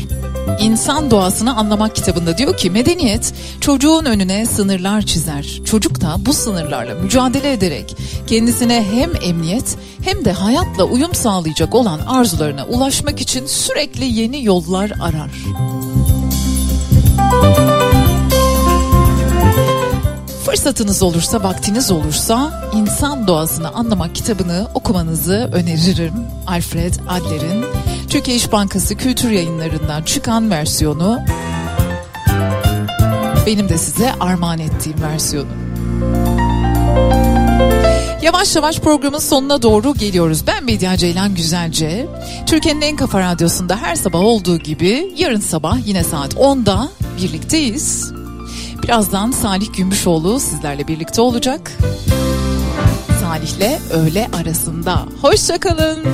İnsan 0.60 1.12
Doğasını 1.12 1.58
Anlamak 1.58 1.96
kitabında 1.96 2.38
diyor 2.38 2.58
ki 2.58 2.70
medeniyet 2.70 3.34
çocuğun 3.60 4.06
önüne 4.06 4.46
sınırlar 4.46 5.02
çizer. 5.02 5.62
Çocuk 5.66 6.02
da 6.02 6.16
bu 6.20 6.34
sınırlarla 6.34 6.96
mücadele 6.96 7.54
ederek 7.54 7.96
kendisine 8.28 8.86
hem 8.92 9.12
emniyet 9.22 9.78
hem 10.04 10.26
de 10.26 10.32
hayatla 10.32 10.84
uyum 10.84 11.16
sağlayacak 11.16 11.76
olan 11.76 12.00
arzularına 12.00 12.66
ulaşmak 12.66 13.22
için 13.22 13.46
sürekli 13.46 14.06
yeni 14.06 14.46
yollar 14.46 14.92
arar. 15.02 15.32
Fırsatınız 20.46 21.04
olursa, 21.04 21.44
vaktiniz 21.44 21.92
olursa 21.92 22.70
İnsan 22.74 23.28
Doğasını 23.28 23.70
Anlamak 23.70 24.16
kitabını 24.16 24.68
okumanızı 24.74 25.50
öneririm. 25.54 26.14
Alfred 26.48 26.94
Adler'in 27.10 27.71
Türkiye 28.12 28.38
İş 28.38 28.52
Bankası 28.52 28.98
Kültür 28.98 29.32
Yayınları'ndan 29.32 30.04
çıkan 30.04 30.52
versiyonu 30.52 31.20
benim 33.46 33.70
de 33.70 33.78
size 33.78 34.14
armağan 34.20 34.60
ettiğim 34.60 35.02
versiyonu. 35.02 35.48
Yavaş 38.22 38.56
yavaş 38.56 38.80
programın 38.80 39.20
sonuna 39.20 39.62
doğru 39.62 39.94
geliyoruz. 39.94 40.48
Ben 40.48 40.64
Medya 40.64 40.98
Ceylan 40.98 41.36
Güzelce. 41.36 42.08
Türkiye'nin 42.46 42.82
en 42.82 42.96
kafa 42.96 43.20
radyosunda 43.20 43.78
her 43.78 43.96
sabah 43.96 44.20
olduğu 44.20 44.58
gibi 44.58 45.14
yarın 45.18 45.40
sabah 45.40 45.88
yine 45.88 46.04
saat 46.04 46.34
10'da 46.34 46.90
birlikteyiz. 47.18 48.12
Birazdan 48.84 49.32
Salih 49.32 49.74
Gümüşoğlu 49.78 50.40
sizlerle 50.40 50.88
birlikte 50.88 51.22
olacak. 51.22 51.72
Salih'le 53.32 53.80
öğle 53.94 54.28
arasında. 54.34 55.06
Hoşçakalın. 55.22 56.06